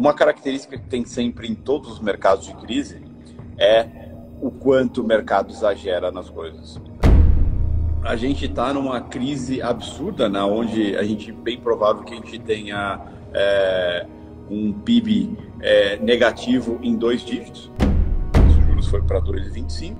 Uma 0.00 0.14
característica 0.14 0.78
que 0.78 0.88
tem 0.88 1.04
sempre 1.04 1.46
em 1.46 1.54
todos 1.54 1.92
os 1.92 2.00
mercados 2.00 2.46
de 2.46 2.54
crise 2.54 3.00
é 3.58 3.86
o 4.40 4.50
quanto 4.50 5.02
o 5.02 5.04
mercado 5.04 5.52
exagera 5.52 6.10
nas 6.10 6.28
coisas. 6.28 6.80
A 8.02 8.16
gente 8.16 8.46
está 8.46 8.72
numa 8.72 9.02
crise 9.02 9.62
absurda, 9.62 10.28
na 10.28 10.40
né, 10.40 10.52
onde 10.52 10.96
a 10.96 11.04
gente 11.04 11.30
bem 11.30 11.60
provável 11.60 12.02
que 12.02 12.14
a 12.14 12.16
gente 12.16 12.38
tenha 12.40 13.00
é, 13.32 14.06
um 14.50 14.72
PIB 14.72 15.38
é, 15.60 15.98
negativo 15.98 16.80
em 16.82 16.96
dois 16.96 17.24
dígitos. 17.24 17.70
Os 18.48 18.54
juros 18.66 18.88
foi 18.88 19.02
para 19.02 19.20
2,25, 19.20 19.96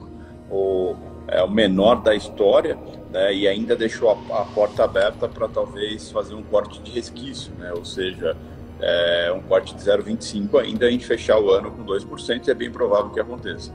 o 0.51 0.97
é 1.29 1.43
o 1.43 1.51
menor 1.51 2.03
da 2.03 2.15
história, 2.15 2.77
né, 3.11 3.33
e 3.33 3.47
ainda 3.47 3.77
deixou 3.77 4.11
a, 4.11 4.43
a 4.43 4.45
porta 4.47 4.85
aberta 4.85 5.29
para 5.29 5.49
talvez 5.49 6.11
fazer 6.11 6.35
um 6.35 6.43
corte 6.43 6.83
de 6.83 6.91
resquício, 6.91 7.53
né, 7.55 7.73
ou 7.73 7.85
seja, 7.85 8.37
é, 8.83 9.33
um 9.33 9.41
corte 9.43 9.75
de 9.75 9.83
0,25 9.83 10.61
ainda 10.61 10.87
a 10.87 10.91
gente 10.91 11.07
fechar 11.07 11.39
o 11.39 11.51
ano 11.51 11.71
com 11.71 11.85
2%, 11.85 12.47
e 12.47 12.51
é 12.51 12.55
bem 12.55 12.71
provável 12.71 13.11
que 13.11 13.21
aconteça. 13.21 13.73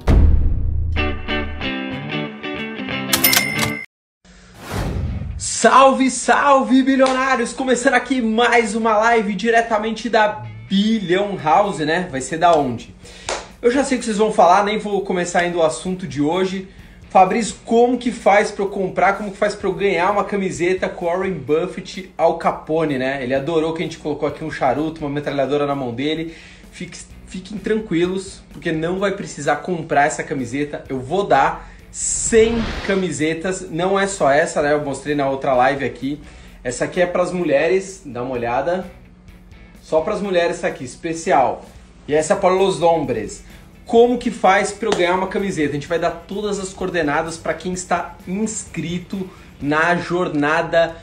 Salve, 5.38 6.12
salve, 6.12 6.84
bilionários! 6.84 7.54
Começando 7.54 7.94
aqui 7.94 8.22
mais 8.22 8.76
uma 8.76 8.98
live 8.98 9.34
diretamente 9.34 10.10
da 10.10 10.44
Billion 10.68 11.38
House, 11.42 11.80
né? 11.80 12.08
Vai 12.12 12.22
ser 12.22 12.38
da 12.38 12.54
onde? 12.54 12.94
Eu 13.62 13.72
já 13.72 13.84
sei 13.84 13.98
o 13.98 14.00
que 14.00 14.06
vocês 14.06 14.18
vão 14.18 14.32
falar, 14.32 14.64
nem 14.66 14.78
vou 14.78 15.02
começar 15.02 15.46
indo 15.46 15.60
o 15.60 15.64
assunto 15.64 16.06
de 16.06 16.22
hoje. 16.22 16.68
Fabrício, 17.10 17.56
como 17.64 17.98
que 17.98 18.12
faz 18.12 18.52
para 18.52 18.66
eu 18.66 18.70
comprar, 18.70 19.14
como 19.14 19.32
que 19.32 19.38
faz 19.38 19.56
para 19.56 19.70
eu 19.70 19.74
ganhar 19.74 20.12
uma 20.12 20.26
camiseta 20.26 20.90
com 20.90 21.06
Warren 21.06 21.34
Buffett 21.34 22.12
ao 22.18 22.38
Capone, 22.38 22.98
né? 22.98 23.24
Ele 23.24 23.34
adorou 23.34 23.74
que 23.74 23.82
a 23.82 23.86
gente 23.86 23.98
colocou 23.98 24.28
aqui 24.28 24.44
um 24.44 24.52
charuto, 24.52 25.00
uma 25.00 25.10
metralhadora 25.10 25.66
na 25.66 25.74
mão 25.74 25.94
dele. 25.94 26.36
Fique, 26.70 27.00
fiquem 27.26 27.58
tranquilos, 27.58 28.42
porque 28.52 28.74
não 28.74 29.00
vai 29.00 29.12
precisar 29.12 29.58
comprar 29.58 30.06
essa 30.06 30.22
camiseta. 30.22 30.84
Eu 30.90 31.00
vou 31.00 31.26
dar 31.26 31.72
100 31.92 32.58
camisetas, 32.86 33.70
não 33.72 33.98
é 33.98 34.06
só 34.06 34.30
essa, 34.30 34.62
né? 34.62 34.74
Eu 34.74 34.84
mostrei 34.84 35.16
na 35.16 35.30
outra 35.30 35.54
live 35.54 35.86
aqui. 35.86 36.20
Essa 36.62 36.84
aqui 36.84 37.00
é 37.00 37.06
para 37.06 37.24
as 37.24 37.32
mulheres, 37.32 38.02
dá 38.06 38.22
uma 38.22 38.34
olhada. 38.34 38.86
Só 39.82 40.02
para 40.02 40.14
as 40.14 40.22
mulheres 40.22 40.58
essa 40.58 40.68
aqui, 40.68 40.84
especial. 40.84 41.64
E 42.06 42.14
essa 42.14 42.34
é 42.34 42.36
para 42.36 42.54
os 42.54 42.82
hombres 42.82 43.46
como 43.88 44.18
que 44.18 44.30
faz 44.30 44.74
para 44.74 44.90
eu 44.90 44.92
ganhar 44.92 45.16
uma 45.16 45.28
camiseta. 45.28 45.70
A 45.70 45.74
gente 45.74 45.88
vai 45.88 45.98
dar 45.98 46.12
todas 46.12 46.60
as 46.60 46.74
coordenadas 46.74 47.38
para 47.38 47.54
quem 47.54 47.72
está 47.72 48.18
inscrito 48.28 49.28
na 49.62 49.96
jornada 49.96 50.96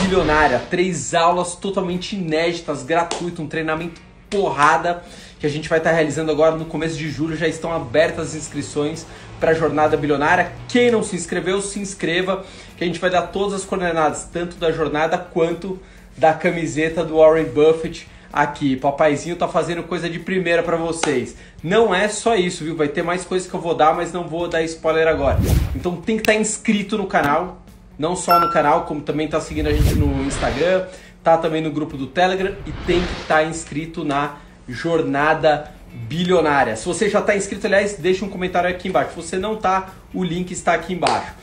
bilionária. 0.00 0.60
Três 0.68 1.14
aulas 1.14 1.54
totalmente 1.54 2.16
inéditas, 2.16 2.82
gratuito, 2.82 3.40
um 3.40 3.46
treinamento 3.46 4.00
porrada 4.28 5.04
que 5.38 5.46
a 5.46 5.48
gente 5.48 5.68
vai 5.68 5.78
estar 5.78 5.92
realizando 5.92 6.32
agora 6.32 6.56
no 6.56 6.64
começo 6.64 6.96
de 6.96 7.08
julho. 7.08 7.36
Já 7.36 7.46
estão 7.46 7.72
abertas 7.72 8.28
as 8.28 8.34
inscrições 8.34 9.06
para 9.38 9.52
a 9.52 9.54
jornada 9.54 9.96
bilionária. 9.96 10.52
Quem 10.68 10.90
não 10.90 11.04
se 11.04 11.14
inscreveu, 11.14 11.62
se 11.62 11.78
inscreva, 11.78 12.44
que 12.76 12.82
a 12.82 12.86
gente 12.86 12.98
vai 12.98 13.10
dar 13.10 13.22
todas 13.22 13.54
as 13.54 13.64
coordenadas, 13.64 14.28
tanto 14.32 14.56
da 14.56 14.72
jornada 14.72 15.16
quanto 15.16 15.80
da 16.16 16.32
camiseta 16.32 17.04
do 17.04 17.18
Warren 17.18 17.44
Buffett 17.44 18.08
aqui. 18.32 18.76
Papaizinho 18.76 19.36
tá 19.36 19.46
fazendo 19.46 19.82
coisa 19.82 20.08
de 20.08 20.18
primeira 20.18 20.62
para 20.62 20.76
vocês. 20.76 21.36
Não 21.62 21.94
é 21.94 22.08
só 22.08 22.34
isso, 22.34 22.64
viu? 22.64 22.74
Vai 22.74 22.88
ter 22.88 23.02
mais 23.02 23.24
coisas 23.24 23.48
que 23.48 23.54
eu 23.54 23.60
vou 23.60 23.74
dar, 23.74 23.94
mas 23.94 24.12
não 24.12 24.26
vou 24.26 24.48
dar 24.48 24.62
spoiler 24.62 25.06
agora. 25.06 25.38
Então 25.74 25.96
tem 25.96 26.16
que 26.16 26.22
estar 26.22 26.32
tá 26.32 26.38
inscrito 26.38 26.96
no 26.96 27.06
canal, 27.06 27.62
não 27.98 28.16
só 28.16 28.40
no 28.40 28.50
canal, 28.50 28.86
como 28.86 29.02
também 29.02 29.28
tá 29.28 29.40
seguindo 29.40 29.68
a 29.68 29.72
gente 29.72 29.94
no 29.94 30.24
Instagram, 30.24 30.86
tá 31.22 31.36
também 31.36 31.60
no 31.60 31.70
grupo 31.70 31.96
do 31.96 32.06
Telegram 32.06 32.54
e 32.66 32.72
tem 32.86 33.00
que 33.00 33.20
estar 33.20 33.36
tá 33.36 33.44
inscrito 33.44 34.04
na 34.04 34.36
jornada 34.66 35.70
bilionária. 35.92 36.74
Se 36.74 36.86
você 36.86 37.10
já 37.10 37.20
está 37.20 37.36
inscrito, 37.36 37.66
aliás, 37.66 37.94
deixa 37.94 38.24
um 38.24 38.28
comentário 38.28 38.70
aqui 38.70 38.88
embaixo. 38.88 39.10
Se 39.10 39.16
você 39.16 39.38
não 39.38 39.56
tá, 39.56 39.92
o 40.14 40.24
link 40.24 40.50
está 40.50 40.72
aqui 40.72 40.94
embaixo. 40.94 41.34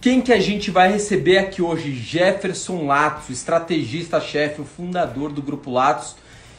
Quem 0.00 0.20
que 0.20 0.32
a 0.32 0.38
gente 0.38 0.70
vai 0.70 0.92
receber 0.92 1.38
aqui 1.38 1.60
hoje? 1.60 1.92
Jefferson 1.92 2.86
Latos, 2.86 3.28
estrategista-chefe, 3.30 4.60
o 4.60 4.64
fundador 4.64 5.32
do 5.32 5.42
Grupo 5.42 5.72
Latos 5.72 6.14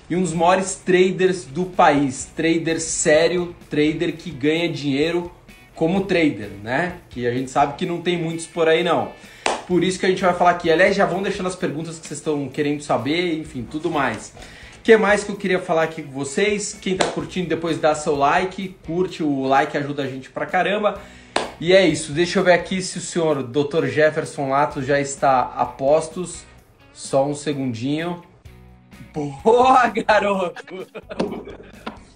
e 0.09 0.15
um 0.15 0.21
dos 0.21 0.33
maiores 0.33 0.75
traders 0.75 1.45
do 1.45 1.65
país. 1.65 2.29
Trader 2.35 2.79
sério, 2.79 3.55
trader 3.69 4.15
que 4.15 4.31
ganha 4.31 4.69
dinheiro 4.69 5.31
como 5.75 6.01
trader, 6.01 6.49
né? 6.63 6.97
Que 7.09 7.27
a 7.27 7.31
gente 7.31 7.51
sabe 7.51 7.75
que 7.75 7.85
não 7.85 8.01
tem 8.01 8.17
muitos 8.17 8.47
por 8.47 8.67
aí 8.67 8.83
não. 8.83 9.11
Por 9.67 9.83
isso 9.83 9.99
que 9.99 10.05
a 10.05 10.09
gente 10.09 10.21
vai 10.21 10.33
falar 10.33 10.51
aqui. 10.51 10.71
Aliás, 10.71 10.95
já 10.95 11.05
vão 11.05 11.21
deixando 11.21 11.47
as 11.47 11.55
perguntas 11.55 11.99
que 11.99 12.07
vocês 12.07 12.19
estão 12.19 12.47
querendo 12.49 12.81
saber, 12.81 13.37
enfim, 13.39 13.67
tudo 13.69 13.91
mais. 13.91 14.33
O 14.79 14.81
que 14.81 14.95
mais 14.95 15.23
que 15.23 15.31
eu 15.31 15.35
queria 15.35 15.59
falar 15.59 15.83
aqui 15.83 16.01
com 16.01 16.11
vocês? 16.11 16.73
Quem 16.81 16.95
tá 16.95 17.05
curtindo, 17.07 17.49
depois 17.49 17.77
dá 17.77 17.93
seu 17.93 18.15
like, 18.15 18.75
curte, 18.85 19.21
o 19.21 19.43
like 19.43 19.77
ajuda 19.77 20.03
a 20.03 20.07
gente 20.07 20.29
pra 20.29 20.45
caramba. 20.45 20.99
E 21.59 21.73
é 21.73 21.85
isso, 21.85 22.13
deixa 22.13 22.39
eu 22.39 22.43
ver 22.43 22.53
aqui 22.53 22.81
se 22.81 22.97
o 22.97 23.01
senhor 23.01 23.43
Dr. 23.43 23.87
Jefferson 23.87 24.49
Lato 24.49 24.81
já 24.81 24.99
está 24.99 25.41
a 25.41 25.65
postos. 25.65 26.43
Só 26.93 27.27
um 27.27 27.35
segundinho. 27.35 28.23
Boa, 29.13 29.87
garoto! 29.87 30.87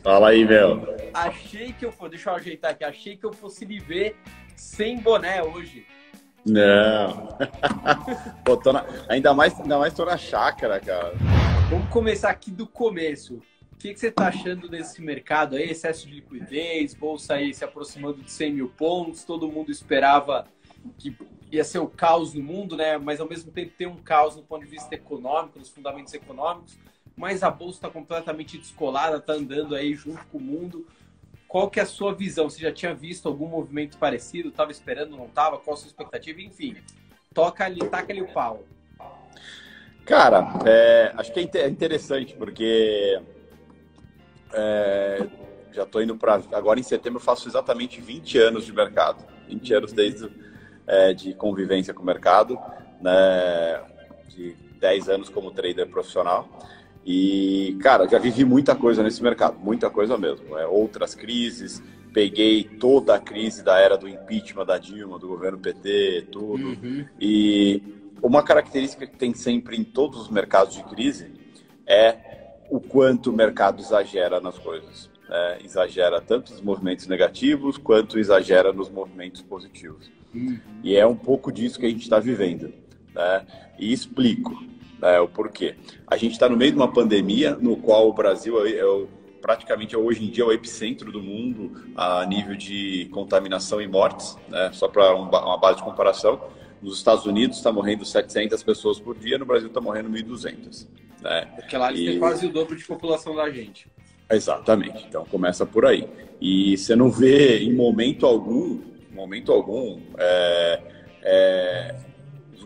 Fala 0.04 0.30
aí, 0.30 0.46
meu. 0.46 0.96
Achei 1.14 1.74
que 1.74 1.86
eu 1.86 1.92
fosse. 1.92 2.12
Deixa 2.12 2.30
eu 2.30 2.36
ajeitar 2.36 2.72
aqui. 2.72 2.84
Achei 2.84 3.16
que 3.16 3.26
eu 3.26 3.34
fosse 3.34 3.66
lhe 3.66 3.80
ver 3.80 4.16
sem 4.56 5.00
boné 5.00 5.44
hoje. 5.44 5.86
Não. 6.46 7.38
Pô, 8.44 8.72
na... 8.72 8.86
ainda, 9.08 9.34
mais, 9.34 9.60
ainda 9.60 9.78
mais 9.78 9.94
tô 9.94 10.06
na 10.06 10.18
chácara, 10.18 10.80
cara. 10.80 11.14
Vamos 11.70 11.90
começar 11.90 12.30
aqui 12.30 12.50
do 12.50 12.66
começo. 12.66 13.42
O 13.72 13.78
que, 13.78 13.94
que 13.94 14.00
você 14.00 14.08
está 14.08 14.28
achando 14.28 14.68
desse 14.70 15.02
mercado 15.02 15.56
aí? 15.56 15.70
Excesso 15.70 16.08
de 16.08 16.16
liquidez, 16.16 16.94
bolsa 16.94 17.36
aí 17.36 17.54
se 17.54 17.64
aproximando 17.64 18.22
de 18.22 18.32
100 18.32 18.54
mil 18.54 18.70
pontos, 18.70 19.24
todo 19.24 19.48
mundo 19.48 19.72
esperava 19.72 20.46
que 20.98 21.16
ia 21.52 21.64
ser 21.64 21.80
o 21.80 21.88
caos 21.88 22.34
no 22.34 22.42
mundo, 22.42 22.78
né? 22.78 22.98
Mas 22.98 23.20
ao 23.20 23.28
mesmo 23.28 23.52
tempo 23.52 23.74
tem 23.78 23.88
um 23.88 23.98
caos 23.98 24.36
no 24.36 24.44
ponto 24.44 24.64
de 24.64 24.72
vista 24.72 24.96
econômico, 24.96 25.60
nos 25.60 25.70
fundamentos 25.70 26.14
econômicos 26.14 26.78
mas 27.16 27.44
a 27.44 27.52
bolsa 27.52 27.78
está 27.78 27.90
completamente 27.90 28.58
descolada, 28.58 29.18
está 29.18 29.34
andando 29.34 29.76
aí 29.76 29.94
junto 29.94 30.26
com 30.28 30.38
o 30.38 30.42
mundo. 30.42 30.88
Qual 31.48 31.70
que 31.70 31.80
é 31.80 31.84
a 31.84 31.86
sua 31.86 32.16
visão? 32.16 32.50
Você 32.50 32.60
já 32.60 32.72
tinha 32.72 32.96
visto 32.96 33.28
algum 33.28 33.48
movimento 33.48 33.98
parecido? 33.98 34.50
Estava 34.50 34.72
esperando, 34.72 35.18
não 35.18 35.26
estava? 35.26 35.60
Qual 35.60 35.76
a 35.76 35.78
sua 35.78 35.88
expectativa? 35.88 36.42
Enfim, 36.42 36.78
toca 37.34 37.66
ali, 37.66 37.80
taca 37.88 38.12
ali 38.12 38.22
o 38.22 38.34
pau. 38.34 38.64
Cara, 40.06 40.52
é, 40.66 41.14
acho 41.16 41.32
que 41.32 41.40
é 41.40 41.68
interessante 41.68 42.34
porque 42.34 43.22
é, 44.54 45.28
já 45.72 45.84
estou 45.84 46.02
indo 46.02 46.18
para 46.18 46.42
agora 46.54 46.80
em 46.80 46.84
setembro 46.84 47.20
faço 47.20 47.48
exatamente 47.48 48.02
20 48.02 48.38
anos 48.40 48.66
de 48.66 48.74
mercado, 48.74 49.24
20 49.48 49.74
anos 49.74 49.94
desde 49.94 50.28
é, 50.88 51.14
de 51.14 51.34
convivência 51.34 51.94
com 51.94 52.04
o 52.04 52.06
mercado, 52.06 52.58
né, 53.02 53.82
de 54.30 54.56
10 54.80 55.10
anos 55.10 55.30
como 55.30 55.52
trader 55.52 55.88
profissional. 55.88 56.48
E, 57.06 57.78
cara, 57.82 58.08
já 58.08 58.20
vivi 58.20 58.46
muita 58.46 58.76
coisa 58.76 59.02
nesse 59.02 59.24
mercado, 59.24 59.58
muita 59.60 59.90
coisa 59.90 60.18
mesmo. 60.18 60.58
É, 60.58 60.68
outras 60.68 61.16
crises, 61.16 61.82
peguei 62.14 62.64
toda 62.64 63.16
a 63.16 63.20
crise 63.20 63.64
da 63.64 63.80
era 63.80 63.98
do 63.98 64.08
impeachment 64.08 64.66
da 64.66 64.78
Dilma, 64.78 65.18
do 65.18 65.28
governo 65.28 65.58
PT, 65.58 66.28
tudo. 66.32 66.68
Uhum. 66.68 67.06
E 67.20 67.82
uma 68.22 68.44
característica 68.44 69.08
que 69.08 69.18
tem 69.18 69.34
sempre 69.34 69.78
em 69.78 69.84
todos 69.84 70.22
os 70.22 70.30
mercados 70.30 70.76
de 70.76 70.84
crise 70.84 71.32
é 71.88 72.18
o 72.70 72.80
quanto 72.80 73.32
o 73.32 73.34
mercado 73.34 73.82
exagera 73.82 74.40
nas 74.40 74.58
coisas. 74.58 75.10
É, 75.30 75.60
exagera 75.64 76.20
tanto 76.20 76.52
nos 76.52 76.62
movimentos 76.62 77.08
negativos 77.08 77.78
quanto 77.78 78.20
exagera 78.20 78.74
nos 78.74 78.90
movimentos 78.90 79.42
positivos. 79.42 80.12
Uhum. 80.34 80.60
E 80.84 80.96
é 80.96 81.06
um 81.06 81.16
pouco 81.16 81.52
disso 81.52 81.80
que 81.80 81.86
a 81.86 81.90
gente 81.90 82.04
está 82.04 82.20
vivendo. 82.20 82.74
Né? 83.14 83.46
E 83.80 83.92
explico 83.92 84.64
é, 85.02 85.20
o 85.20 85.28
porquê. 85.28 85.76
A 86.08 86.18
gente 86.18 86.34
está 86.34 86.48
no 86.48 86.58
meio 86.58 86.72
de 86.72 86.78
uma 86.78 86.92
pandemia 86.92 87.56
no 87.56 87.78
qual 87.78 88.08
o 88.08 88.14
Brasil 88.14 88.66
é, 88.66 88.78
é 88.78 88.86
o, 88.86 89.08
praticamente 89.42 89.98
hoje 89.98 90.24
em 90.24 90.30
dia 90.30 90.44
é 90.44 90.48
o 90.48 90.52
epicentro 90.52 91.12
do 91.12 91.22
mundo 91.22 91.72
a 91.96 92.26
nível 92.26 92.56
de 92.56 93.10
contaminação 93.12 93.82
e 93.82 93.88
mortes, 93.88 94.38
né? 94.48 94.70
só 94.74 94.88
para 94.88 95.16
um, 95.16 95.24
uma 95.24 95.58
base 95.58 95.78
de 95.78 95.84
comparação. 95.84 96.40
Nos 96.82 96.98
Estados 96.98 97.26
Unidos 97.26 97.58
está 97.58 97.72
morrendo 97.72 98.06
700 98.06 98.64
pessoas 98.64 99.00
por 99.00 99.18
dia, 99.18 99.38
no 99.38 99.46
Brasil 99.46 99.68
está 99.68 99.82
morrendo 99.82 100.10
1.200. 100.10 100.88
Né? 101.22 101.48
Porque 101.56 101.78
lá 101.78 101.90
eles 101.90 102.02
e... 102.02 102.06
têm 102.06 102.20
quase 102.20 102.46
o 102.46 102.50
dobro 102.50 102.76
de 102.76 102.86
população 102.86 103.36
da 103.36 103.50
gente. 103.50 103.88
Exatamente. 104.30 105.06
Então 105.08 105.26
começa 105.26 105.66
por 105.66 105.86
aí. 105.86 106.08
E 106.40 106.78
você 106.78 106.96
não 106.96 107.12
vê 107.12 107.60
em 107.60 107.74
momento 107.74 108.26
algum, 108.26 108.80
momento 109.22 109.52
algum, 109.52 110.00
é, 110.18 110.82
é, 111.24 111.96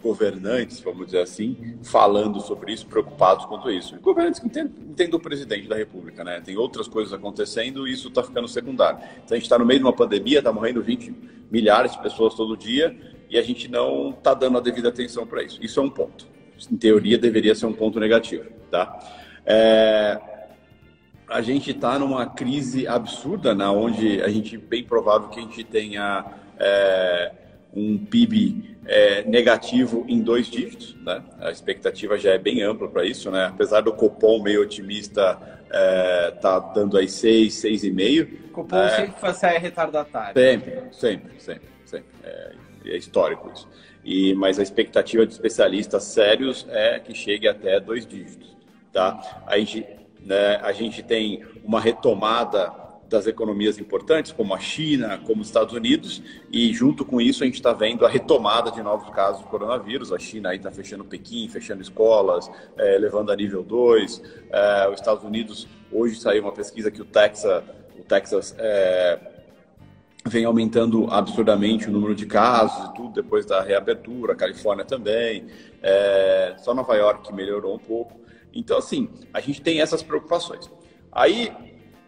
governantes, 0.06 0.80
vamos 0.82 1.08
dizer 1.08 1.22
assim, 1.22 1.80
falando 1.82 2.40
sobre 2.40 2.72
isso, 2.72 2.86
preocupados 2.86 3.44
quanto 3.46 3.72
isso. 3.72 4.00
Governantes 4.00 4.40
que 4.40 4.46
entendem, 4.46 5.10
o 5.16 5.20
presidente 5.20 5.68
da 5.68 5.76
República, 5.76 6.24
né? 6.24 6.40
Tem 6.42 6.56
outras 6.56 6.88
coisas 6.88 7.12
acontecendo 7.12 7.88
e 7.88 7.94
isso 7.94 8.10
está 8.10 8.22
ficando 8.22 8.48
secundário. 8.48 9.00
Então 9.00 9.32
a 9.32 9.36
gente 9.36 9.46
está 9.46 9.58
no 9.58 9.66
meio 9.66 9.80
de 9.80 9.86
uma 9.86 9.94
pandemia, 9.94 10.38
está 10.38 10.54
morrendo 10.54 10.84
20 10.84 11.12
milhares 11.50 11.94
de 11.94 12.04
pessoas 12.04 12.36
todo 12.36 12.56
dia 12.56 12.96
e 13.28 13.36
a 13.36 13.42
gente 13.42 13.68
não 13.68 14.12
está 14.12 14.36
dando 14.36 14.60
a 14.60 14.62
devida 14.62 14.90
atenção 14.90 15.26
para 15.26 15.42
isso. 15.42 15.58
Isso 15.60 15.80
é 15.80 15.84
um 15.84 15.90
ponto. 15.90 16.28
Em 16.72 16.78
teoria 16.78 17.18
deveria 17.18 17.56
ser 17.56 17.66
um 17.66 17.74
ponto 17.74 18.00
negativo, 18.00 18.46
tá? 18.70 19.00
É... 19.44 20.22
a 21.28 21.42
gente 21.42 21.72
está 21.72 21.98
numa 21.98 22.28
crise 22.28 22.88
absurda, 22.88 23.56
na 23.56 23.72
onde 23.72 24.22
a 24.22 24.30
gente 24.30 24.56
bem 24.56 24.84
provável 24.84 25.30
que 25.30 25.40
a 25.40 25.42
gente 25.42 25.64
tenha 25.64 26.45
é, 26.60 27.32
um 27.74 27.98
PIB 27.98 28.78
é, 28.86 29.24
negativo 29.24 30.06
em 30.08 30.22
dois 30.22 30.48
dígitos, 30.48 30.96
né? 31.04 31.24
A 31.40 31.52
expectativa 31.52 32.18
já 32.18 32.32
é 32.32 32.38
bem 32.38 32.62
ampla 32.62 32.88
para 32.88 33.06
isso, 33.06 33.30
né? 33.30 33.46
Apesar 33.46 33.82
do 33.82 33.92
Copom 33.92 34.42
meio 34.42 34.62
otimista, 34.62 35.38
é, 35.70 36.32
tá 36.42 36.60
dando 36.60 36.98
aí 36.98 37.08
seis, 37.08 37.56
seis 37.56 37.84
e 37.84 37.92
meio. 37.92 38.50
Copom 38.54 38.78
é, 38.78 38.90
sempre 38.90 39.34
sai 39.34 39.58
retardatário. 39.58 40.40
Sempre, 40.40 40.84
sempre, 40.92 41.34
sempre, 41.40 41.68
sempre. 41.86 42.08
É, 42.24 42.54
é 42.86 42.98
histórico 42.98 43.52
isso. 43.54 43.68
E, 44.04 44.36
mas 44.36 44.60
a 44.60 44.64
expectativa 44.64 45.26
de 45.26 45.34
especialistas 45.34 46.04
sérios 46.04 46.66
é 46.70 47.00
que 47.00 47.16
chegue 47.16 47.48
até 47.48 47.80
dois 47.80 48.06
dígitos, 48.06 48.56
tá? 48.94 49.44
A 49.48 49.58
gente, 49.58 49.86
né, 50.20 50.58
a 50.58 50.72
gente 50.72 51.02
tem 51.02 51.44
uma 51.64 51.82
retomada 51.82 52.85
das 53.10 53.28
economias 53.28 53.78
importantes, 53.78 54.32
como 54.32 54.54
a 54.54 54.60
China, 54.60 55.20
como 55.26 55.42
os 55.42 55.48
Estados 55.48 55.74
Unidos, 55.74 56.22
e 56.52 56.74
junto 56.74 57.06
com 57.06 57.22
isso 57.22 57.44
a 57.44 57.46
gente 57.46 57.56
está 57.56 57.72
vendo 57.72 58.06
a 58.06 58.10
retomada 58.10 58.72
de 58.72 58.82
novos 58.82 59.10
casos 59.10 59.42
de 59.42 59.48
coronavírus. 59.48 60.12
A 60.12 60.20
China 60.20 60.50
aí 60.50 60.58
está 60.58 60.72
fechando 60.72 61.04
Pequim, 61.06 61.48
fechando 61.48 61.82
escolas, 61.82 62.50
é, 62.78 62.98
levando 62.98 63.32
a 63.32 63.36
nível 63.36 63.64
2. 63.64 64.22
É, 64.50 64.90
os 64.90 65.00
Estados 65.00 65.24
Unidos, 65.24 65.68
hoje 65.92 66.20
saiu 66.20 66.44
uma 66.44 66.52
pesquisa 66.52 66.90
que 66.90 67.02
o 67.02 67.06
Texas, 67.06 67.64
o 67.98 68.04
Texas 68.04 68.56
é, 68.58 69.20
vem 70.28 70.46
aumentando 70.46 71.08
absurdamente 71.12 71.88
o 71.88 71.92
número 71.92 72.16
de 72.16 72.26
casos 72.26 72.90
e 72.90 72.94
tudo 72.96 73.14
depois 73.14 73.46
da 73.46 73.62
reabertura, 73.62 74.34
a 74.34 74.36
Califórnia 74.36 74.84
também, 74.84 75.46
só 76.58 76.74
Nova 76.74 76.96
York 76.96 77.32
melhorou 77.32 77.76
um 77.76 77.80
pouco. 77.80 78.20
Então, 78.52 78.78
assim, 78.78 79.08
a 79.32 79.40
gente 79.40 79.62
tem 79.62 79.82
essas 79.82 80.02
preocupações. 80.02 80.72
Aí, 81.12 81.52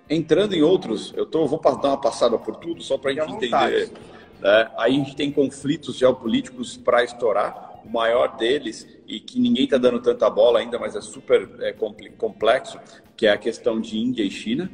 entrando 0.09 0.53
em 0.53 0.61
outros, 0.61 1.13
eu 1.15 1.25
tô, 1.25 1.45
vou 1.45 1.59
dar 1.59 1.89
uma 1.89 2.01
passada 2.01 2.37
por 2.37 2.55
tudo, 2.55 2.81
só 2.81 2.97
para 2.97 3.11
a 3.11 3.13
gente 3.13 3.31
entender. 3.33 3.91
Né? 4.39 4.71
Aí 4.77 4.93
a 4.93 4.97
gente 4.97 5.15
tem 5.15 5.31
conflitos 5.31 5.97
geopolíticos 5.97 6.77
para 6.77 7.03
estourar. 7.03 7.65
O 7.85 7.89
maior 7.89 8.35
deles, 8.35 8.85
e 9.07 9.17
que 9.17 9.39
ninguém 9.39 9.63
está 9.63 9.77
dando 9.77 10.01
tanta 10.01 10.29
bola 10.29 10.59
ainda, 10.59 10.77
mas 10.77 10.93
é 10.93 10.99
super 10.99 11.49
é, 11.61 11.73
complexo, 12.17 12.77
que 13.15 13.25
é 13.25 13.31
a 13.31 13.37
questão 13.37 13.79
de 13.79 13.97
Índia 13.97 14.23
e 14.23 14.29
China. 14.29 14.69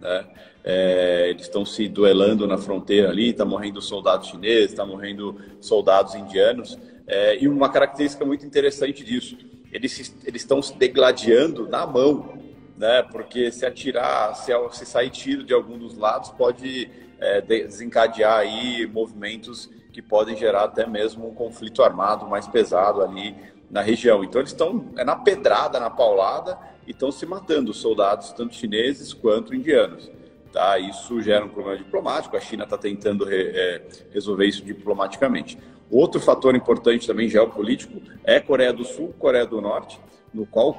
Né? 0.00 0.26
É, 0.62 1.26
eles 1.30 1.42
estão 1.42 1.66
se 1.66 1.88
duelando 1.88 2.46
na 2.46 2.56
fronteira 2.56 3.10
ali, 3.10 3.30
está 3.30 3.44
morrendo 3.44 3.82
soldados 3.82 4.28
chineses, 4.28 4.70
está 4.70 4.86
morrendo 4.86 5.36
soldados 5.60 6.14
indianos. 6.14 6.78
É, 7.04 7.36
e 7.42 7.48
uma 7.48 7.68
característica 7.68 8.24
muito 8.24 8.46
interessante 8.46 9.04
disso, 9.04 9.36
eles 9.72 10.14
estão 10.34 10.62
se 10.62 10.76
degladiando 10.76 11.68
na 11.68 11.84
mão 11.84 12.41
né? 12.76 13.02
Porque 13.02 13.50
se 13.50 13.64
atirar, 13.64 14.34
se, 14.34 14.52
se 14.72 14.86
sair 14.86 15.10
tiro 15.10 15.44
de 15.44 15.52
algum 15.52 15.78
dos 15.78 15.96
lados, 15.96 16.30
pode 16.30 16.90
é, 17.18 17.40
desencadear 17.40 18.38
aí 18.38 18.86
movimentos 18.86 19.70
que 19.92 20.02
podem 20.02 20.36
gerar 20.36 20.64
até 20.64 20.86
mesmo 20.86 21.28
um 21.28 21.34
conflito 21.34 21.82
armado 21.82 22.26
mais 22.26 22.48
pesado 22.48 23.02
ali 23.02 23.36
na 23.70 23.80
região. 23.80 24.24
Então 24.24 24.40
eles 24.40 24.50
estão 24.50 24.86
é 24.96 25.04
na 25.04 25.16
pedrada, 25.16 25.78
na 25.78 25.90
paulada 25.90 26.58
e 26.86 26.90
estão 26.90 27.12
se 27.12 27.24
matando, 27.26 27.72
soldados 27.72 28.32
tanto 28.32 28.54
chineses 28.54 29.12
quanto 29.12 29.54
indianos. 29.54 30.10
Tá? 30.52 30.78
Isso 30.78 31.20
gera 31.22 31.44
um 31.44 31.48
problema 31.48 31.78
diplomático. 31.78 32.36
A 32.36 32.40
China 32.40 32.64
está 32.64 32.76
tentando 32.76 33.24
re, 33.24 33.52
é, 33.54 33.82
resolver 34.10 34.46
isso 34.46 34.64
diplomaticamente. 34.64 35.58
Outro 35.90 36.20
fator 36.20 36.54
importante 36.54 37.06
também 37.06 37.28
geopolítico 37.28 38.00
é 38.24 38.40
Coreia 38.40 38.72
do 38.72 38.84
Sul, 38.84 39.14
Coreia 39.18 39.46
do 39.46 39.60
Norte 39.60 40.00
no 40.32 40.46
qual 40.46 40.70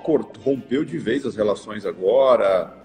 rompeu 0.44 0.84
de 0.84 0.98
vez 0.98 1.26
as 1.26 1.36
relações 1.36 1.86
agora, 1.86 2.76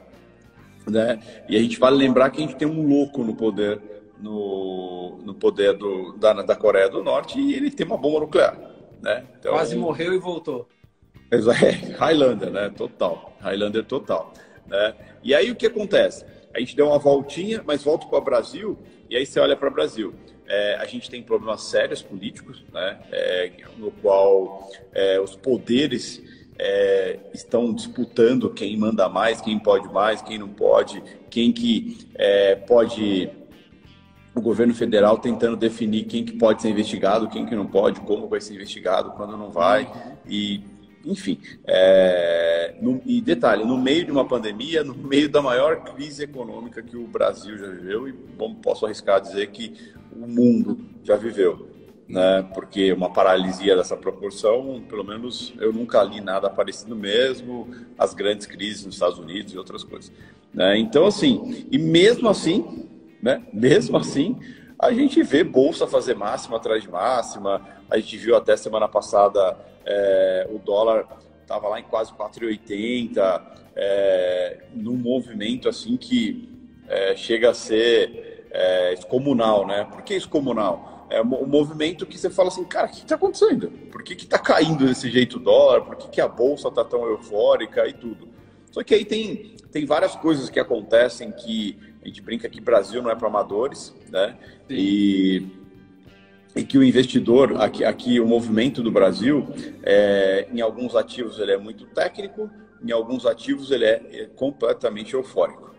né? 0.86 1.18
E 1.48 1.56
a 1.56 1.60
gente 1.60 1.78
vale 1.78 1.96
lembrar 1.96 2.30
que 2.30 2.42
a 2.42 2.46
gente 2.46 2.56
tem 2.56 2.68
um 2.68 2.86
louco 2.86 3.22
no 3.22 3.34
poder 3.34 3.80
no, 4.20 5.18
no 5.24 5.34
poder 5.34 5.74
do, 5.74 6.12
da, 6.14 6.32
da 6.42 6.56
Coreia 6.56 6.88
do 6.88 7.02
Norte 7.02 7.38
e 7.38 7.54
ele 7.54 7.70
tem 7.70 7.86
uma 7.86 7.96
bomba 7.96 8.20
nuclear, 8.20 8.58
né? 9.00 9.24
Então, 9.38 9.52
Quase 9.52 9.76
morreu 9.76 10.12
e 10.14 10.18
voltou. 10.18 10.68
É, 11.30 11.70
Highlander, 11.98 12.50
né? 12.50 12.70
Total, 12.74 13.36
Highlander 13.40 13.84
total, 13.84 14.32
né? 14.66 14.94
E 15.22 15.34
aí 15.34 15.50
o 15.50 15.54
que 15.54 15.66
acontece? 15.66 16.24
A 16.54 16.58
gente 16.58 16.74
deu 16.74 16.86
uma 16.86 16.98
voltinha, 16.98 17.62
mas 17.66 17.84
volta 17.84 18.06
para 18.06 18.18
o 18.18 18.22
Brasil 18.22 18.78
e 19.10 19.16
aí 19.16 19.26
você 19.26 19.38
olha 19.38 19.54
para 19.54 19.68
o 19.68 19.72
Brasil. 19.72 20.14
É, 20.46 20.76
a 20.76 20.86
gente 20.86 21.10
tem 21.10 21.22
problemas 21.22 21.64
sérios 21.64 22.00
políticos, 22.00 22.64
né? 22.72 22.98
É, 23.12 23.52
no 23.76 23.90
qual 23.90 24.70
é, 24.94 25.20
os 25.20 25.36
poderes 25.36 26.22
é, 26.58 27.20
estão 27.32 27.72
disputando 27.72 28.50
quem 28.50 28.76
manda 28.76 29.08
mais, 29.08 29.40
quem 29.40 29.58
pode 29.58 29.88
mais, 29.92 30.20
quem 30.20 30.38
não 30.38 30.48
pode, 30.48 31.02
quem 31.30 31.52
que 31.52 32.08
é, 32.14 32.56
pode 32.56 33.30
o 34.34 34.40
governo 34.40 34.74
federal 34.74 35.18
tentando 35.18 35.56
definir 35.56 36.04
quem 36.04 36.24
que 36.24 36.32
pode 36.32 36.62
ser 36.62 36.70
investigado, 36.70 37.28
quem 37.28 37.46
que 37.46 37.54
não 37.54 37.66
pode, 37.66 38.00
como 38.00 38.28
vai 38.28 38.40
ser 38.40 38.54
investigado, 38.54 39.12
quando 39.12 39.36
não 39.36 39.50
vai 39.50 39.90
e 40.26 40.62
enfim, 41.04 41.38
é, 41.64 42.74
no, 42.82 43.00
e 43.06 43.20
detalhe, 43.20 43.64
no 43.64 43.78
meio 43.78 44.04
de 44.04 44.10
uma 44.10 44.26
pandemia, 44.26 44.84
no 44.84 44.94
meio 44.94 45.28
da 45.28 45.40
maior 45.40 45.82
crise 45.84 46.24
econômica 46.24 46.82
que 46.82 46.96
o 46.96 47.06
Brasil 47.06 47.56
já 47.56 47.68
viveu, 47.68 48.08
e 48.08 48.12
bom, 48.12 48.54
posso 48.56 48.84
arriscar 48.84 49.20
dizer 49.20 49.46
que 49.46 49.74
o 50.12 50.26
mundo 50.26 50.78
já 51.02 51.16
viveu 51.16 51.77
né? 52.08 52.48
Porque 52.54 52.92
uma 52.92 53.12
paralisia 53.12 53.76
dessa 53.76 53.96
proporção, 53.96 54.82
pelo 54.88 55.04
menos 55.04 55.52
eu 55.60 55.72
nunca 55.72 56.02
li 56.02 56.20
nada 56.20 56.48
parecido 56.48 56.96
mesmo, 56.96 57.68
as 57.98 58.14
grandes 58.14 58.46
crises 58.46 58.86
nos 58.86 58.94
Estados 58.94 59.18
Unidos 59.18 59.52
e 59.52 59.58
outras 59.58 59.84
coisas, 59.84 60.10
né? 60.52 60.78
Então 60.78 61.06
assim, 61.06 61.66
e 61.70 61.78
mesmo 61.78 62.28
assim, 62.28 62.88
né? 63.22 63.42
Mesmo 63.52 63.96
assim, 63.96 64.38
a 64.78 64.92
gente 64.92 65.22
vê 65.22 65.42
bolsa 65.42 65.86
fazer 65.86 66.14
máxima 66.14 66.56
atrás 66.56 66.82
de 66.82 66.90
máxima. 66.90 67.60
A 67.90 67.98
gente 67.98 68.16
viu 68.16 68.36
até 68.36 68.56
semana 68.56 68.86
passada 68.86 69.58
é, 69.84 70.48
o 70.50 70.58
dólar 70.58 71.06
estava 71.42 71.66
lá 71.68 71.80
em 71.80 71.82
quase 71.82 72.12
4,80, 72.12 73.42
é, 73.74 74.64
num 74.74 74.96
movimento 74.96 75.68
assim 75.68 75.96
que 75.96 76.48
é, 76.86 77.16
chega 77.16 77.50
a 77.50 77.54
ser 77.54 78.46
é, 78.50 78.92
excomunal, 78.92 79.66
né? 79.66 79.86
Por 79.90 80.02
que 80.02 80.14
excomunal? 80.14 80.97
É 81.10 81.22
um 81.22 81.46
movimento 81.46 82.06
que 82.06 82.18
você 82.18 82.28
fala 82.28 82.48
assim, 82.48 82.64
cara, 82.64 82.86
o 82.86 82.90
que 82.90 82.98
está 82.98 83.14
acontecendo? 83.14 83.70
Por 83.90 84.02
que 84.02 84.12
está 84.14 84.38
caindo 84.38 84.86
desse 84.86 85.10
jeito 85.10 85.36
o 85.36 85.40
dólar? 85.40 85.82
Por 85.82 85.96
que, 85.96 86.08
que 86.08 86.20
a 86.20 86.28
bolsa 86.28 86.68
está 86.68 86.84
tão 86.84 87.06
eufórica 87.06 87.86
e 87.86 87.92
tudo? 87.92 88.28
Só 88.70 88.82
que 88.82 88.94
aí 88.94 89.04
tem, 89.04 89.54
tem 89.72 89.86
várias 89.86 90.14
coisas 90.16 90.50
que 90.50 90.60
acontecem 90.60 91.32
que 91.32 91.78
a 92.02 92.08
gente 92.08 92.22
brinca 92.22 92.48
que 92.48 92.60
Brasil 92.60 93.02
não 93.02 93.10
é 93.10 93.14
para 93.14 93.28
amadores, 93.28 93.94
né? 94.10 94.36
E, 94.68 95.46
e 96.54 96.62
que 96.62 96.78
o 96.78 96.84
investidor, 96.84 97.60
aqui, 97.60 97.84
aqui 97.84 98.20
o 98.20 98.26
movimento 98.26 98.82
do 98.82 98.90
Brasil, 98.90 99.46
é, 99.82 100.46
em 100.52 100.60
alguns 100.60 100.94
ativos 100.94 101.38
ele 101.38 101.52
é 101.52 101.58
muito 101.58 101.86
técnico, 101.86 102.50
em 102.82 102.92
alguns 102.92 103.26
ativos 103.26 103.70
ele 103.70 103.84
é, 103.84 104.02
é 104.12 104.26
completamente 104.26 105.14
eufórico. 105.14 105.74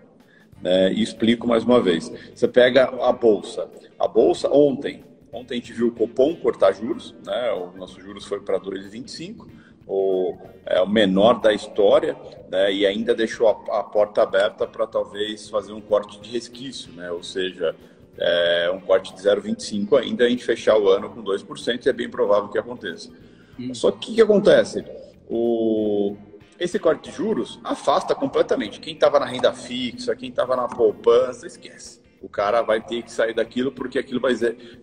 Né? 0.61 0.91
E 0.93 1.01
explico 1.01 1.47
mais 1.47 1.63
uma 1.63 1.81
vez. 1.81 2.11
Você 2.33 2.47
pega 2.47 2.85
a 2.85 3.11
bolsa. 3.13 3.69
A 3.97 4.07
bolsa 4.07 4.49
ontem 4.51 5.03
Ontem 5.31 5.55
a 5.55 5.57
gente 5.57 5.73
viu 5.73 5.87
o 5.87 5.91
Copom 5.91 6.35
cortar 6.35 6.73
juros, 6.73 7.15
né? 7.25 7.51
O 7.51 7.71
nosso 7.77 8.01
juros 8.01 8.25
foi 8.25 8.39
para 8.39 8.59
2,25, 8.59 9.47
o, 9.85 10.37
é, 10.65 10.81
o 10.81 10.89
menor 10.89 11.39
da 11.39 11.53
história, 11.53 12.17
né? 12.49 12.73
E 12.73 12.85
ainda 12.85 13.13
deixou 13.13 13.47
a, 13.47 13.79
a 13.79 13.83
porta 13.83 14.23
aberta 14.23 14.65
para 14.65 14.87
talvez 14.87 15.47
fazer 15.49 15.71
um 15.71 15.81
corte 15.81 16.19
de 16.19 16.31
resquício, 16.31 16.91
né? 16.93 17.11
Ou 17.11 17.21
seja, 17.21 17.75
é, 18.17 18.71
um 18.73 18.79
corte 18.79 19.13
de 19.13 19.21
0,25 19.21 19.99
ainda 19.99 20.25
a 20.25 20.29
gente 20.29 20.43
fechar 20.43 20.77
o 20.77 20.89
ano 20.89 21.09
com 21.09 21.23
2%, 21.23 21.85
e 21.85 21.89
é 21.89 21.93
bem 21.93 22.09
provável 22.09 22.49
que 22.49 22.57
aconteça. 22.57 23.11
Hum. 23.59 23.73
Só 23.73 23.91
que 23.91 24.11
o 24.11 24.15
que, 24.15 24.21
acontece? 24.21 24.83
O, 25.29 26.17
esse 26.59 26.79
corte 26.79 27.11
de 27.11 27.15
juros 27.15 27.59
afasta 27.63 28.15
completamente. 28.15 28.79
Quem 28.79 28.95
estava 28.95 29.19
na 29.19 29.27
renda 29.27 29.53
fixa, 29.53 30.15
quem 30.15 30.29
estava 30.29 30.55
na 30.55 30.67
poupança, 30.67 31.45
esquece 31.45 31.98
o 32.21 32.29
cara 32.29 32.61
vai 32.61 32.81
ter 32.81 33.03
que 33.03 33.11
sair 33.11 33.33
daquilo 33.33 33.71
porque 33.71 33.99
aquilo 33.99 34.19
vai 34.19 34.33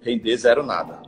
render 0.03 0.37
zero 0.37 0.63
nada. 0.63 1.03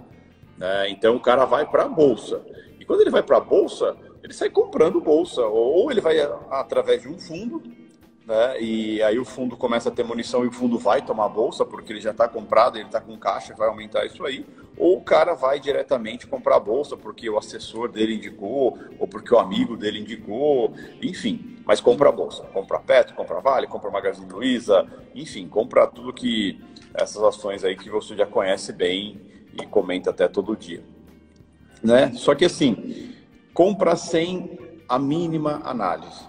Né? 0.57 0.91
Então 0.91 1.17
o 1.17 1.21
cara 1.21 1.45
vai 1.45 1.67
para 1.67 1.85
a 1.85 1.89
bolsa. 1.89 2.43
E 2.79 2.85
quando 2.85 3.01
ele 3.01 3.11
vai 3.11 3.23
para 3.23 3.39
a 3.39 3.41
bolsa, 3.41 3.97
ele 4.23 4.33
sai 4.33 4.51
comprando 4.51 5.01
bolsa, 5.01 5.43
ou 5.43 5.91
ele 5.91 6.01
vai 6.01 6.19
através 6.51 7.03
de 7.03 7.09
um 7.09 7.19
fundo, 7.19 7.63
né? 8.29 8.61
E 8.61 9.03
aí 9.03 9.19
o 9.19 9.25
fundo 9.25 9.57
começa 9.57 9.89
a 9.89 9.93
ter 9.93 10.05
munição 10.05 10.45
e 10.45 10.49
o 10.49 10.53
fundo 10.53 10.79
vai 10.79 11.01
tomar 11.01 11.31
bolsa, 11.31 11.65
porque 11.65 11.95
ele 11.95 12.01
já 12.01 12.11
está 12.11 12.29
comprado, 12.29 12.77
ele 12.77 12.85
está 12.85 13.01
com 13.01 13.17
caixa, 13.17 13.55
vai 13.55 13.69
aumentar 13.69 14.05
isso 14.05 14.23
aí. 14.23 14.45
Ou 14.77 14.99
o 14.99 15.01
cara 15.01 15.33
vai 15.33 15.59
diretamente 15.59 16.27
comprar 16.27 16.57
a 16.57 16.61
bolsa 16.61 16.95
porque 16.95 17.29
o 17.31 17.39
assessor 17.39 17.91
dele 17.91 18.17
indicou, 18.17 18.79
ou 18.99 19.09
porque 19.09 19.35
o 19.35 19.39
amigo 19.39 19.79
dele 19.79 20.01
indicou, 20.01 20.75
enfim. 21.01 21.57
Mas 21.65 21.81
compra 21.81 22.11
a 22.11 22.13
bolsa, 22.13 22.43
compra 22.53 22.79
Petro, 22.79 23.15
compra 23.15 23.41
Vale, 23.41 23.67
compra 23.67 23.91
Magazine 23.91 24.31
Luiza, 24.31 24.87
enfim, 25.15 25.49
compra 25.49 25.87
tudo 25.87 26.13
que 26.13 26.61
essas 26.93 27.23
ações 27.23 27.65
aí 27.65 27.77
que 27.77 27.89
você 27.89 28.15
já 28.15 28.27
conhece 28.27 28.75
bem 28.75 29.23
e 29.55 29.65
comenta 29.65 30.11
até 30.11 30.29
todo 30.29 30.55
dia. 30.55 30.85
Né? 31.83 32.13
Só 32.13 32.35
que 32.35 32.45
assim, 32.45 33.15
compra 33.55 33.97
sem 33.97 34.59
a 34.87 34.99
mínima 34.99 35.63
análise 35.65 36.28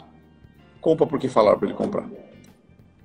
compra 0.81 1.05
porque 1.05 1.27
falaram 1.27 1.57
para 1.57 1.67
ele 1.67 1.77
comprar. 1.77 2.07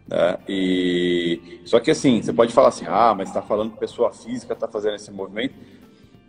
Né? 0.06 0.38
E 0.48 1.60
só 1.64 1.80
que 1.80 1.90
assim, 1.90 2.22
você 2.22 2.32
pode 2.32 2.52
falar 2.52 2.68
assim, 2.68 2.84
ah, 2.86 3.14
mas 3.16 3.28
está 3.28 3.42
falando 3.42 3.72
que 3.72 3.78
pessoa 3.78 4.12
física 4.12 4.52
está 4.52 4.68
fazendo 4.68 4.96
esse 4.96 5.10
movimento. 5.10 5.54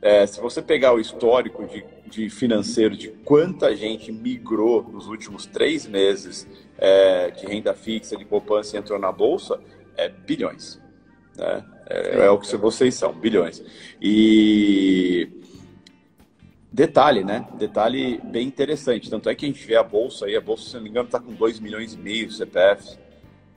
É, 0.01 0.25
se 0.27 0.39
você 0.39 0.61
pegar 0.61 0.93
o 0.93 0.99
histórico 0.99 1.65
de, 1.65 1.83
de, 2.07 2.29
financeiro 2.29 2.95
de 2.95 3.09
quanta 3.09 3.75
gente 3.75 4.11
migrou 4.11 4.83
nos 4.83 5.07
últimos 5.07 5.47
três 5.47 5.87
meses 5.87 6.47
é, 6.77 7.31
de 7.31 7.45
renda 7.47 7.73
fixa, 7.73 8.15
de 8.15 8.23
poupança 8.23 8.75
e 8.75 8.79
entrou 8.79 8.99
na 8.99 9.11
bolsa, 9.11 9.59
é 9.97 10.07
bilhões. 10.07 10.79
Né? 11.35 11.65
É, 11.89 12.25
é, 12.25 12.29
o 12.29 12.37
que 12.37 12.55
vocês 12.55 12.95
são, 12.95 13.13
bilhões. 13.13 13.63
E 14.01 15.27
detalhe, 16.75 17.24
né? 17.24 17.48
Detalhe 17.58 18.20
bem 18.22 18.46
interessante. 18.46 19.10
Tanto 19.10 19.29
é 19.29 19.36
que 19.36 19.46
a 19.46 19.48
gente 19.48 19.65
vê 19.65 19.77
a 19.77 19.84
bolsa 19.84 20.25
aí, 20.25 20.36
a 20.36 20.41
bolsa, 20.41 20.70
se 20.70 20.75
não 20.75 20.84
me 20.84 20.89
engano, 20.89 21.05
está 21.05 21.20
com 21.22 21.34
2 21.34 21.60
milhões 21.62 21.94
e 21.94 21.98
meio 21.98 22.27
de 22.27 22.36
CPFs. 22.36 23.00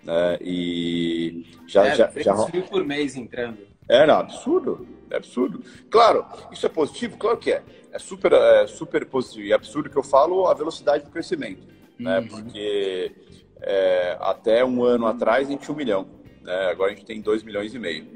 Né? 0.05 0.39
E 0.41 1.45
já. 1.67 1.87
É, 1.87 1.95
já, 1.97 2.11
já... 2.17 2.35
mil 2.53 2.63
por 2.63 2.85
mês 2.85 3.17
entrando. 3.17 3.59
Era 3.89 4.19
absurdo, 4.19 4.87
é 5.11 5.17
absurdo. 5.17 5.65
Claro, 5.91 6.25
isso 6.53 6.65
é 6.65 6.69
positivo? 6.69 7.17
Claro 7.17 7.39
que 7.39 7.51
é. 7.51 7.63
É 7.91 7.99
super, 7.99 8.33
é 8.33 8.67
super 8.69 9.05
positivo. 9.07 9.47
E 9.47 9.53
é 9.53 9.55
absurdo 9.55 9.91
que 9.91 9.97
eu 9.97 10.03
falo 10.03 10.47
a 10.47 10.55
velocidade 10.55 11.05
do 11.05 11.11
crescimento. 11.11 11.67
Né? 11.99 12.19
Uhum. 12.19 12.23
Né? 12.23 12.29
Porque 12.31 13.13
é, 13.61 14.17
até 14.21 14.65
um 14.65 14.85
ano 14.85 15.07
atrás 15.07 15.49
a 15.49 15.51
gente 15.51 15.63
tinha 15.63 15.75
um 15.75 15.79
milhão. 15.79 16.07
Né? 16.43 16.71
Agora 16.71 16.93
a 16.93 16.95
gente 16.95 17.05
tem 17.05 17.21
dois 17.21 17.43
milhões 17.43 17.75
e 17.75 17.79
meio. 17.81 18.07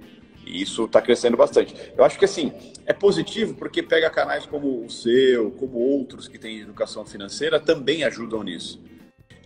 E 0.53 0.61
isso 0.61 0.85
está 0.85 1.01
crescendo 1.01 1.37
bastante. 1.37 1.75
Eu 1.97 2.05
acho 2.05 2.19
que 2.19 2.27
assim, 2.27 2.53
é 2.85 2.93
positivo 2.93 3.55
porque 3.55 3.83
pega 3.83 4.11
canais 4.11 4.45
como 4.45 4.85
o 4.85 4.91
seu, 4.91 5.51
como 5.53 5.79
outros 5.79 6.29
que 6.29 6.39
têm 6.39 6.61
educação 6.61 7.07
financeira, 7.07 7.59
também 7.59 8.05
ajudam 8.05 8.43
nisso. 8.43 8.79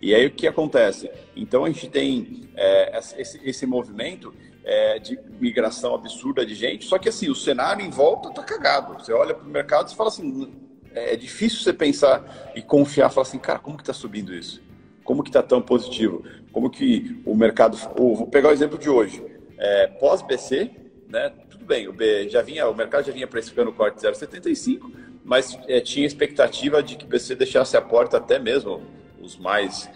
E 0.01 0.13
aí 0.13 0.27
o 0.27 0.31
que 0.31 0.45
acontece? 0.45 1.09
Então 1.33 1.63
a 1.63 1.69
gente 1.69 1.89
tem 1.89 2.49
é, 2.55 2.99
esse, 3.17 3.39
esse 3.41 3.65
movimento 3.65 4.33
é, 4.65 4.99
de 4.99 5.17
migração 5.39 5.95
absurda 5.95 6.45
de 6.45 6.53
gente, 6.53 6.85
só 6.85 6.99
que 6.99 7.07
assim, 7.07 7.29
o 7.29 7.35
cenário 7.35 7.85
em 7.85 7.89
volta 7.89 8.29
tá 8.31 8.43
cagado. 8.43 8.95
Você 8.95 9.13
olha 9.13 9.33
para 9.33 9.47
o 9.47 9.49
mercado 9.49 9.89
e 9.89 9.95
fala 9.95 10.09
assim, 10.09 10.53
é, 10.93 11.13
é 11.13 11.15
difícil 11.15 11.61
você 11.61 11.71
pensar 11.71 12.51
e 12.53 12.61
confiar, 12.61 13.09
falar 13.09 13.25
assim, 13.25 13.39
cara, 13.39 13.59
como 13.59 13.77
que 13.77 13.83
está 13.83 13.93
subindo 13.93 14.35
isso? 14.35 14.61
Como 15.05 15.23
que 15.23 15.29
está 15.29 15.41
tão 15.41 15.61
positivo? 15.61 16.21
Como 16.51 16.69
que 16.69 17.21
o 17.25 17.33
mercado... 17.33 17.77
vou 17.95 18.27
pegar 18.27 18.49
o 18.49 18.51
exemplo 18.51 18.77
de 18.77 18.89
hoje. 18.89 19.23
É, 19.57 19.87
Pós-BC, 19.87 20.86
né, 21.09 21.31
tudo 21.49 21.65
bem, 21.65 21.87
o, 21.87 21.93
B 21.93 22.29
já 22.29 22.41
vinha, 22.41 22.67
o 22.67 22.75
mercado 22.75 23.05
já 23.05 23.13
vinha 23.13 23.27
precificando 23.27 23.69
o 23.69 23.73
corte 23.73 23.99
0,75, 23.99 24.91
mas 25.23 25.57
é, 25.67 25.79
tinha 25.79 26.05
expectativa 26.05 26.81
de 26.81 26.95
que 26.95 27.05
o 27.05 27.07
BC 27.07 27.35
deixasse 27.35 27.75
a 27.75 27.81
porta 27.81 28.17
até 28.17 28.39
mesmo, 28.39 28.81
os 29.21 29.37
mais 29.37 29.89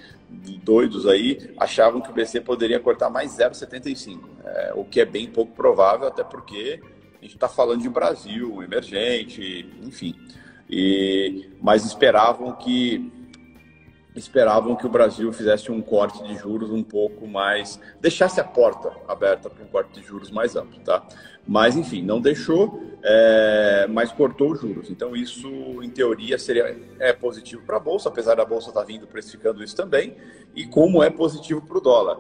doidos 0.64 1.06
aí 1.08 1.54
achavam 1.58 2.02
que 2.02 2.10
o 2.10 2.14
BC 2.14 2.42
poderia 2.42 2.80
cortar 2.80 3.10
mais 3.10 3.38
0,75, 3.38 4.20
é, 4.46 4.72
o 4.76 4.86
que 4.86 5.02
é 5.02 5.06
bem 5.06 5.28
pouco 5.28 5.54
provável, 5.54 6.08
até 6.08 6.24
porque 6.24 6.82
a 7.20 7.24
gente 7.24 7.36
está 7.36 7.48
falando 7.48 7.82
de 7.82 7.90
Brasil, 7.90 8.64
emergente, 8.64 9.70
enfim. 9.84 10.16
E, 10.70 11.50
mas 11.62 11.86
esperavam 11.86 12.54
que 12.54 13.12
esperavam 14.16 14.76
que 14.76 14.86
o 14.86 14.90
Brasil 14.90 15.32
fizesse 15.32 15.72
um 15.72 15.82
corte 15.82 16.22
de 16.24 16.36
juros 16.36 16.70
um 16.70 16.84
pouco 16.84 17.28
mais. 17.28 17.80
deixasse 18.00 18.40
a 18.40 18.44
porta 18.44 18.92
aberta 19.08 19.50
para 19.50 19.64
um 19.64 19.68
corte 19.68 20.00
de 20.00 20.06
juros 20.06 20.30
mais 20.30 20.56
amplo, 20.56 20.80
tá? 20.82 21.04
Mas, 21.48 21.76
enfim, 21.76 22.02
não 22.04 22.20
deixou, 22.22 22.82
é, 23.02 23.88
mas 23.90 24.12
cortou 24.12 24.52
os 24.52 24.62
juros. 24.62 24.90
Então, 24.90 25.16
isso, 25.16 25.48
em 25.82 25.90
teoria, 25.90 26.38
seria 26.38 26.78
é 27.00 27.14
positivo 27.14 27.64
para 27.66 27.78
a 27.78 27.80
Bolsa, 27.80 28.10
apesar 28.10 28.36
da 28.36 28.46
Bolsa 28.46 28.70
estar 28.70 28.82
tá 28.82 28.86
vindo 28.86 29.08
precificando 29.08 29.64
isso 29.64 29.76
também, 29.76 30.16
e 30.56 30.66
como 30.68 31.02
é 31.02 31.10
positivo 31.10 31.62
para 31.62 31.78
o 31.78 31.82
dólar, 31.82 32.20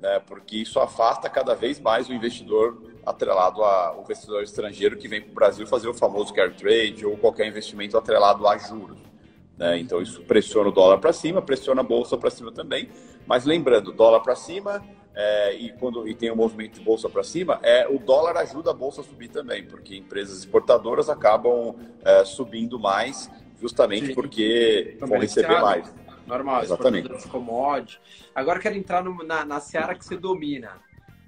né? 0.00 0.20
Porque 0.20 0.56
isso 0.56 0.78
afasta 0.80 1.28
cada 1.28 1.54
vez 1.54 1.78
mais 1.80 2.08
o 2.08 2.12
investidor 2.12 2.80
atrelado 3.04 3.62
ao 3.62 4.00
investidor 4.02 4.42
estrangeiro 4.42 4.96
que 4.96 5.08
vem 5.08 5.20
para 5.20 5.30
o 5.30 5.34
Brasil 5.34 5.66
fazer 5.66 5.88
o 5.88 5.94
famoso 5.94 6.32
carry 6.32 6.54
trade 6.54 7.04
ou 7.04 7.16
qualquer 7.16 7.46
investimento 7.46 7.98
atrelado 7.98 8.46
a 8.46 8.56
juros. 8.56 9.11
Né? 9.56 9.78
Então 9.78 10.00
isso 10.00 10.22
pressiona 10.22 10.68
o 10.68 10.72
dólar 10.72 10.98
para 10.98 11.12
cima, 11.12 11.42
pressiona 11.42 11.80
a 11.80 11.84
bolsa 11.84 12.16
para 12.16 12.30
cima 12.30 12.52
também. 12.52 12.88
Mas 13.26 13.44
lembrando, 13.44 13.92
dólar 13.92 14.20
para 14.20 14.34
cima 14.34 14.82
é, 15.14 15.54
e 15.54 15.72
quando 15.72 16.08
e 16.08 16.14
tem 16.14 16.30
o 16.30 16.32
um 16.32 16.36
movimento 16.36 16.78
de 16.78 16.84
bolsa 16.84 17.08
para 17.08 17.22
cima, 17.22 17.60
é 17.62 17.86
o 17.86 17.98
dólar 17.98 18.36
ajuda 18.38 18.70
a 18.70 18.74
bolsa 18.74 19.02
a 19.02 19.04
subir 19.04 19.28
também, 19.28 19.64
porque 19.64 19.96
empresas 19.96 20.38
exportadoras 20.38 21.08
acabam 21.08 21.76
é, 22.02 22.24
subindo 22.24 22.78
mais, 22.78 23.30
justamente 23.60 24.06
Sim. 24.06 24.14
porque 24.14 24.96
vão 25.00 25.18
receber 25.18 25.60
mais. 25.60 25.94
Normal, 26.26 26.62
exatamente. 26.62 27.08
De 27.08 27.28
commodity. 27.28 28.00
Agora 28.34 28.58
quero 28.58 28.76
entrar 28.76 29.04
no, 29.04 29.22
na, 29.22 29.44
na 29.44 29.60
seara 29.60 29.94
que 29.94 30.04
você 30.04 30.16
domina, 30.16 30.80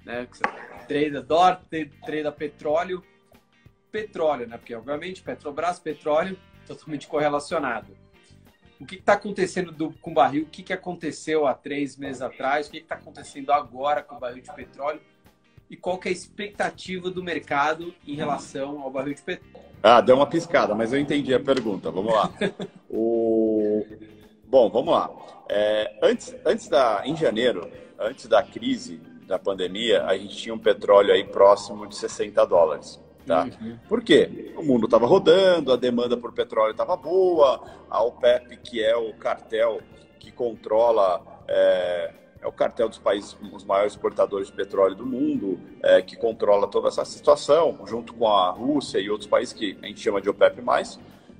né? 0.05 0.25
Que 0.25 0.37
você 0.37 0.43
trade 0.87 1.21
dólar, 1.21 1.61
trade 1.69 2.31
petróleo, 2.37 3.03
petróleo, 3.91 4.47
né? 4.47 4.57
Porque 4.57 4.73
obviamente 4.73 5.21
Petrobras, 5.21 5.79
petróleo, 5.79 6.37
totalmente 6.65 7.07
correlacionado 7.07 8.04
o 8.79 8.85
que 8.85 8.95
está 8.95 9.13
acontecendo 9.13 9.71
do, 9.71 9.91
com 10.01 10.11
o 10.11 10.13
barril, 10.13 10.43
o 10.43 10.47
que, 10.47 10.63
que 10.63 10.73
aconteceu 10.73 11.47
há 11.47 11.53
três 11.53 11.95
meses 11.97 12.21
atrás, 12.21 12.67
o 12.67 12.71
que 12.71 12.77
está 12.77 12.95
acontecendo 12.95 13.51
agora 13.51 14.01
com 14.01 14.15
o 14.15 14.19
barril 14.19 14.43
de 14.43 14.53
petróleo 14.53 15.01
e 15.69 15.75
qual 15.75 15.97
que 15.97 16.07
é 16.07 16.11
a 16.11 16.13
expectativa 16.13 17.09
do 17.09 17.23
mercado 17.23 17.93
em 18.05 18.15
relação 18.15 18.81
ao 18.81 18.91
barril 18.91 19.13
de 19.13 19.21
petróleo. 19.21 19.65
Ah, 19.81 20.01
deu 20.01 20.15
uma 20.15 20.27
piscada, 20.27 20.73
mas 20.73 20.91
eu 20.93 20.99
entendi 20.99 21.33
a 21.33 21.39
pergunta. 21.39 21.91
Vamos 21.91 22.13
lá. 22.13 22.31
o... 22.89 23.85
Bom, 24.45 24.69
vamos 24.69 24.93
lá. 24.93 25.11
É, 25.49 25.99
antes, 26.01 26.35
antes 26.45 26.67
da, 26.67 27.03
em 27.05 27.15
janeiro, 27.15 27.69
antes 27.99 28.27
da 28.27 28.41
crise 28.41 28.97
da 29.27 29.39
pandemia, 29.39 30.05
a 30.05 30.17
gente 30.17 30.35
tinha 30.35 30.53
um 30.53 30.59
petróleo 30.59 31.13
aí 31.13 31.23
próximo 31.23 31.87
de 31.87 31.95
60 31.95 32.45
dólares. 32.45 32.99
Tá? 33.25 33.49
Uhum. 33.59 33.77
Por 33.87 34.03
quê? 34.03 34.53
O 34.55 34.63
mundo 34.63 34.85
estava 34.85 35.07
rodando, 35.07 35.73
a 35.73 35.75
demanda 35.75 36.15
por 36.15 36.31
petróleo 36.31 36.71
estava 36.71 36.95
boa, 36.95 37.63
a 37.89 38.03
OPEP, 38.03 38.57
que 38.57 38.83
é 38.83 38.95
o 38.95 39.13
cartel 39.13 39.81
que 40.19 40.31
controla, 40.31 41.23
é, 41.47 42.13
é, 42.41 42.47
o 42.47 42.51
cartel 42.51 42.87
dos 42.87 42.99
países, 42.99 43.35
os 43.51 43.63
maiores 43.63 43.93
exportadores 43.93 44.47
de 44.47 44.53
petróleo 44.53 44.95
do 44.95 45.05
mundo, 45.05 45.59
é, 45.81 46.01
que 46.01 46.15
controla 46.15 46.67
toda 46.67 46.87
essa 46.87 47.03
situação, 47.03 47.79
junto 47.87 48.13
com 48.13 48.27
a 48.27 48.51
Rússia 48.51 48.99
e 48.99 49.09
outros 49.09 49.27
países 49.27 49.53
que 49.53 49.77
a 49.81 49.87
gente 49.87 49.99
chama 49.99 50.21
de 50.21 50.29
OPEP+, 50.29 50.61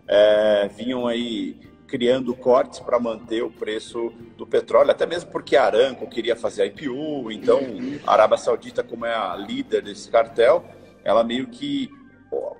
é, 0.08 0.68
vinham 0.68 1.08
aí 1.08 1.56
criando 1.88 2.36
cortes 2.36 2.80
para 2.80 3.00
manter 3.00 3.44
o 3.44 3.52
preço 3.52 4.12
do 4.36 4.46
petróleo, 4.46 4.90
até 4.90 5.06
mesmo 5.06 5.32
porque 5.32 5.56
a 5.56 5.66
Aramco 5.66 6.08
queria 6.10 6.36
fazer 6.36 6.66
IPO, 6.66 7.32
então 7.32 7.60
a 8.06 8.14
Arábia 8.14 8.38
Saudita, 8.38 8.84
como 8.84 9.06
é 9.06 9.14
a 9.14 9.36
líder 9.36 9.84
desse 9.84 10.10
cartel, 10.10 10.66
ela 11.06 11.24
meio 11.24 11.48
que 11.48 11.90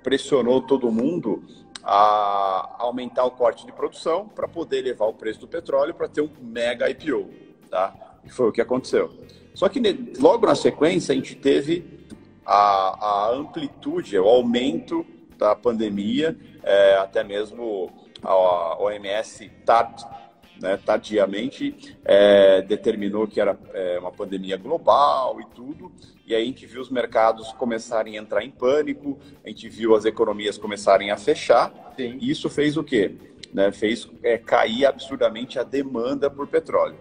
pressionou 0.02 0.62
todo 0.62 0.90
mundo 0.90 1.42
a 1.82 2.76
aumentar 2.78 3.24
o 3.24 3.30
corte 3.32 3.66
de 3.66 3.72
produção 3.72 4.28
para 4.28 4.48
poder 4.48 4.82
levar 4.82 5.06
o 5.06 5.12
preço 5.12 5.40
do 5.40 5.48
petróleo 5.48 5.92
para 5.92 6.08
ter 6.08 6.20
um 6.20 6.30
mega 6.40 6.88
IPO, 6.88 7.28
tá? 7.70 7.94
E 8.24 8.30
foi 8.30 8.48
o 8.48 8.52
que 8.52 8.60
aconteceu. 8.60 9.10
Só 9.54 9.68
que 9.68 9.80
logo 10.18 10.46
na 10.46 10.54
sequência 10.54 11.12
a 11.12 11.16
gente 11.16 11.34
teve 11.34 11.84
a, 12.44 13.26
a 13.26 13.30
amplitude, 13.34 14.18
o 14.18 14.24
aumento 14.24 15.04
da 15.36 15.54
pandemia, 15.54 16.36
é, 16.62 16.96
até 16.96 17.22
mesmo 17.22 17.90
a 18.22 18.82
OMS 18.82 19.48
tard, 19.64 20.02
né, 20.60 20.78
tardiamente 20.84 21.74
é, 22.04 22.62
determinou 22.62 23.26
que 23.26 23.40
era 23.40 23.58
é, 23.72 23.98
uma 23.98 24.10
pandemia 24.10 24.56
global 24.56 25.40
e 25.40 25.46
tudo, 25.54 25.92
e 26.26 26.34
aí 26.34 26.42
a 26.42 26.46
gente 26.46 26.66
viu 26.66 26.80
os 26.80 26.90
mercados 26.90 27.52
começarem 27.52 28.18
a 28.18 28.22
entrar 28.22 28.44
em 28.44 28.50
pânico, 28.50 29.18
a 29.44 29.48
gente 29.48 29.68
viu 29.68 29.94
as 29.94 30.04
economias 30.04 30.58
começarem 30.58 31.10
a 31.10 31.16
fechar, 31.16 31.92
Sim. 31.96 32.18
e 32.20 32.30
isso 32.30 32.48
fez 32.50 32.76
o 32.76 32.84
quê? 32.84 33.14
Né, 33.52 33.70
fez 33.72 34.08
é, 34.22 34.36
cair 34.36 34.86
absurdamente 34.86 35.58
a 35.58 35.62
demanda 35.62 36.28
por 36.28 36.46
petróleo. 36.46 36.96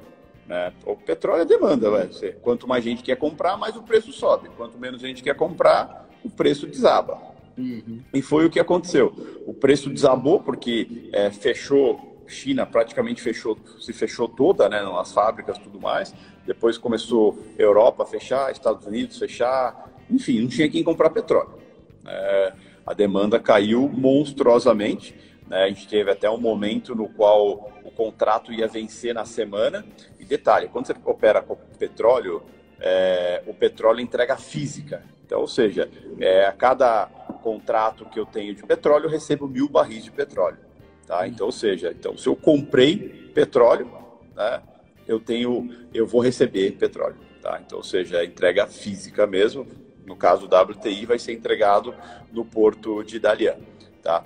Né? 0.47 0.71
O 0.85 0.95
petróleo 0.95 1.41
é 1.41 1.45
demanda, 1.45 1.89
vai 1.89 2.12
ser. 2.12 2.38
Quanto 2.41 2.67
mais 2.67 2.83
gente 2.83 3.03
quer 3.03 3.17
comprar, 3.17 3.57
mais 3.57 3.75
o 3.75 3.81
preço 3.81 4.12
sobe. 4.13 4.50
Quanto 4.55 4.77
menos 4.77 5.01
gente 5.01 5.24
quer 5.24 5.35
comprar, 5.35 6.07
o 6.24 6.29
preço 6.29 6.67
desaba. 6.67 7.19
Uhum. 7.57 8.01
E 8.13 8.21
foi 8.21 8.45
o 8.45 8.50
que 8.50 8.59
aconteceu. 8.59 9.13
O 9.45 9.53
preço 9.53 9.89
desabou 9.89 10.39
porque 10.39 11.09
é, 11.12 11.31
fechou 11.31 12.14
China 12.27 12.65
praticamente 12.65 13.22
fechou, 13.22 13.58
se 13.79 13.94
fechou 13.94 14.27
toda, 14.27 14.67
né, 14.70 14.82
nas 14.82 15.12
fábricas 15.12 15.58
tudo 15.58 15.79
mais. 15.79 16.13
Depois 16.46 16.77
começou 16.77 17.38
Europa 17.58 18.03
a 18.03 18.05
fechar, 18.05 18.51
Estados 18.51 18.86
Unidos 18.86 19.17
fechar, 19.17 19.91
enfim, 20.10 20.41
não 20.41 20.48
tinha 20.48 20.70
quem 20.70 20.84
comprar 20.84 21.10
petróleo. 21.10 21.60
É, 22.05 22.53
a 22.86 22.94
demanda 22.94 23.39
caiu 23.39 23.89
monstruosamente. 23.89 25.15
Né, 25.48 25.63
a 25.63 25.67
gente 25.67 25.88
teve 25.88 26.12
até 26.12 26.29
um 26.29 26.39
momento 26.39 26.96
no 26.96 27.10
qual 27.10 27.72
o 27.84 27.91
contrato 27.91 28.51
ia 28.53 28.67
vencer 28.67 29.13
na 29.13 29.25
semana. 29.25 29.86
E 30.20 30.25
detalhe, 30.25 30.67
quando 30.70 30.88
você 30.88 30.96
opera 31.03 31.41
com 31.41 31.55
petróleo, 31.77 32.44
é, 32.79 33.44
o 33.48 33.53
petróleo 33.53 34.01
entrega 34.01 34.38
física. 34.38 35.03
Então, 35.25 35.41
ou 35.41 35.48
seja, 35.48 35.89
é, 36.20 36.46
a 36.46 36.51
cada 36.51 37.08
contrato 37.41 38.05
que 38.05 38.20
eu 38.20 38.25
tenho 38.25 38.53
de 38.55 38.63
petróleo, 38.63 39.05
eu 39.05 39.10
recebo 39.10 39.48
mil 39.48 39.70
barris 39.70 40.03
de 40.03 40.12
petróleo. 40.12 40.64
Tá? 41.05 41.27
Então, 41.27 41.45
ou 41.45 41.51
seja, 41.51 41.93
então, 41.97 42.17
se 42.17 42.27
eu 42.27 42.35
comprei 42.35 42.97
petróleo, 43.33 43.89
né, 44.35 44.62
eu 45.07 45.19
tenho, 45.19 45.69
eu 45.93 46.07
vou 46.07 46.21
receber 46.21 46.71
petróleo, 46.71 47.17
tá? 47.41 47.62
Então, 47.63 47.77
ou 47.77 47.83
seja, 47.83 48.19
a 48.19 48.25
entrega 48.25 48.65
física 48.65 49.27
mesmo, 49.27 49.67
no 50.05 50.15
caso 50.15 50.47
do 50.47 50.55
WTI, 50.55 51.05
vai 51.05 51.19
ser 51.19 51.33
entregado 51.33 51.93
no 52.31 52.43
porto 52.43 53.03
de 53.03 53.19
Dalian, 53.19 53.57
tá? 54.01 54.24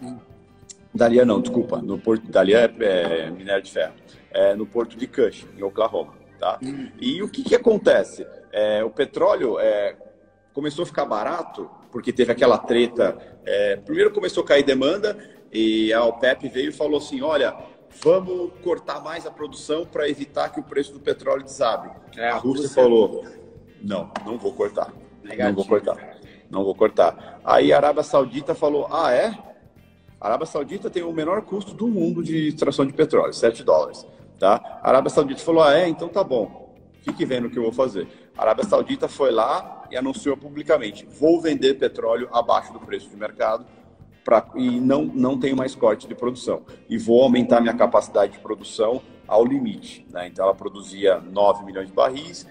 Dalian 0.93 1.25
não, 1.25 1.41
desculpa, 1.41 1.81
no 1.81 1.99
porto 1.99 2.31
Dalian 2.31 2.59
é, 2.79 3.25
é 3.25 3.29
minério 3.29 3.61
de 3.61 3.71
ferro, 3.71 3.93
é 4.31 4.55
no 4.55 4.65
porto 4.65 4.95
de 4.95 5.05
Cush, 5.05 5.45
em 5.57 5.61
Oklahoma, 5.61 6.13
tá? 6.39 6.59
E 6.99 7.21
o 7.21 7.27
que 7.27 7.43
que 7.43 7.55
acontece? 7.55 8.25
É, 8.53 8.83
o 8.85 8.89
petróleo 8.89 9.59
é, 9.59 9.97
começou 10.53 10.83
a 10.83 10.85
ficar 10.85 11.05
barato 11.05 11.69
porque 11.91 12.13
teve 12.13 12.31
aquela 12.31 12.57
treta. 12.57 13.17
É, 13.45 13.77
primeiro 13.77 14.11
começou 14.11 14.43
a 14.43 14.47
cair 14.47 14.63
demanda 14.63 15.17
e 15.51 15.91
a 15.93 16.03
OPEP 16.05 16.47
veio 16.47 16.69
e 16.69 16.73
falou 16.73 16.97
assim: 16.97 17.21
olha, 17.21 17.55
vamos 18.03 18.51
cortar 18.63 19.01
mais 19.01 19.25
a 19.25 19.31
produção 19.31 19.85
para 19.85 20.07
evitar 20.07 20.49
que 20.49 20.59
o 20.59 20.63
preço 20.63 20.93
do 20.93 20.99
petróleo 20.99 21.43
desabe. 21.43 21.89
É, 22.15 22.29
a 22.29 22.37
Rússia 22.37 22.69
falou: 22.69 23.25
não, 23.81 24.11
não 24.25 24.37
vou 24.37 24.53
cortar. 24.53 24.93
Negativo. 25.23 25.49
Não 25.49 25.55
vou 25.55 25.65
cortar. 25.65 26.19
Não 26.49 26.63
vou 26.63 26.75
cortar. 26.75 27.39
Aí 27.43 27.73
a 27.73 27.77
Arábia 27.77 28.03
Saudita 28.03 28.53
falou: 28.53 28.87
ah, 28.91 29.11
é? 29.11 29.37
A 30.19 30.27
Arábia 30.27 30.45
Saudita 30.45 30.89
tem 30.89 31.03
o 31.03 31.13
menor 31.13 31.41
custo 31.43 31.73
do 31.73 31.87
mundo 31.87 32.21
de 32.23 32.49
extração 32.49 32.85
de 32.85 32.93
petróleo, 32.93 33.33
7 33.33 33.63
dólares. 33.63 34.05
Tá? 34.37 34.79
A 34.81 34.89
Arábia 34.89 35.09
Saudita 35.09 35.41
falou: 35.41 35.63
ah, 35.63 35.77
é? 35.77 35.87
Então 35.87 36.09
tá 36.09 36.23
bom. 36.23 36.75
Fique 37.01 37.25
vendo 37.25 37.47
o 37.47 37.49
que 37.49 37.57
eu 37.57 37.63
vou 37.63 37.71
fazer. 37.71 38.07
A 38.37 38.41
Arábia 38.43 38.63
Saudita 38.65 39.07
foi 39.07 39.31
lá 39.31 39.87
e 39.89 39.97
anunciou 39.97 40.37
publicamente: 40.37 41.05
vou 41.05 41.41
vender 41.41 41.75
petróleo 41.75 42.29
abaixo 42.31 42.71
do 42.71 42.79
preço 42.79 43.09
de 43.09 43.15
mercado 43.15 43.65
pra, 44.29 44.45
e 44.53 44.79
não, 44.79 45.05
não 45.05 45.39
tenho 45.39 45.57
mais 45.57 45.73
corte 45.73 46.07
de 46.07 46.13
produção. 46.13 46.61
E 46.87 46.99
vou 46.99 47.23
aumentar 47.23 47.59
minha 47.59 47.73
capacidade 47.73 48.33
de 48.33 48.39
produção 48.39 49.01
ao 49.27 49.43
limite. 49.43 50.05
Né? 50.11 50.27
Então 50.27 50.45
ela 50.45 50.53
produzia 50.53 51.19
9 51.19 51.65
milhões 51.65 51.87
de 51.87 51.93
barris, 51.93 52.45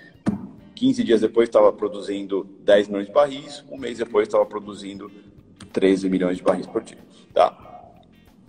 15 0.75 1.05
dias 1.05 1.21
depois 1.21 1.49
estava 1.49 1.73
produzindo 1.73 2.49
10 2.63 2.89
milhões 2.89 3.07
de 3.07 3.13
barris, 3.13 3.65
um 3.71 3.79
mês 3.79 3.99
depois 3.99 4.27
estava 4.27 4.45
produzindo 4.45 5.09
13 5.73 6.09
milhões 6.09 6.39
de 6.39 6.43
barris 6.43 6.67
por 6.67 6.83
dia. 6.83 6.99
Tá? 7.33 7.57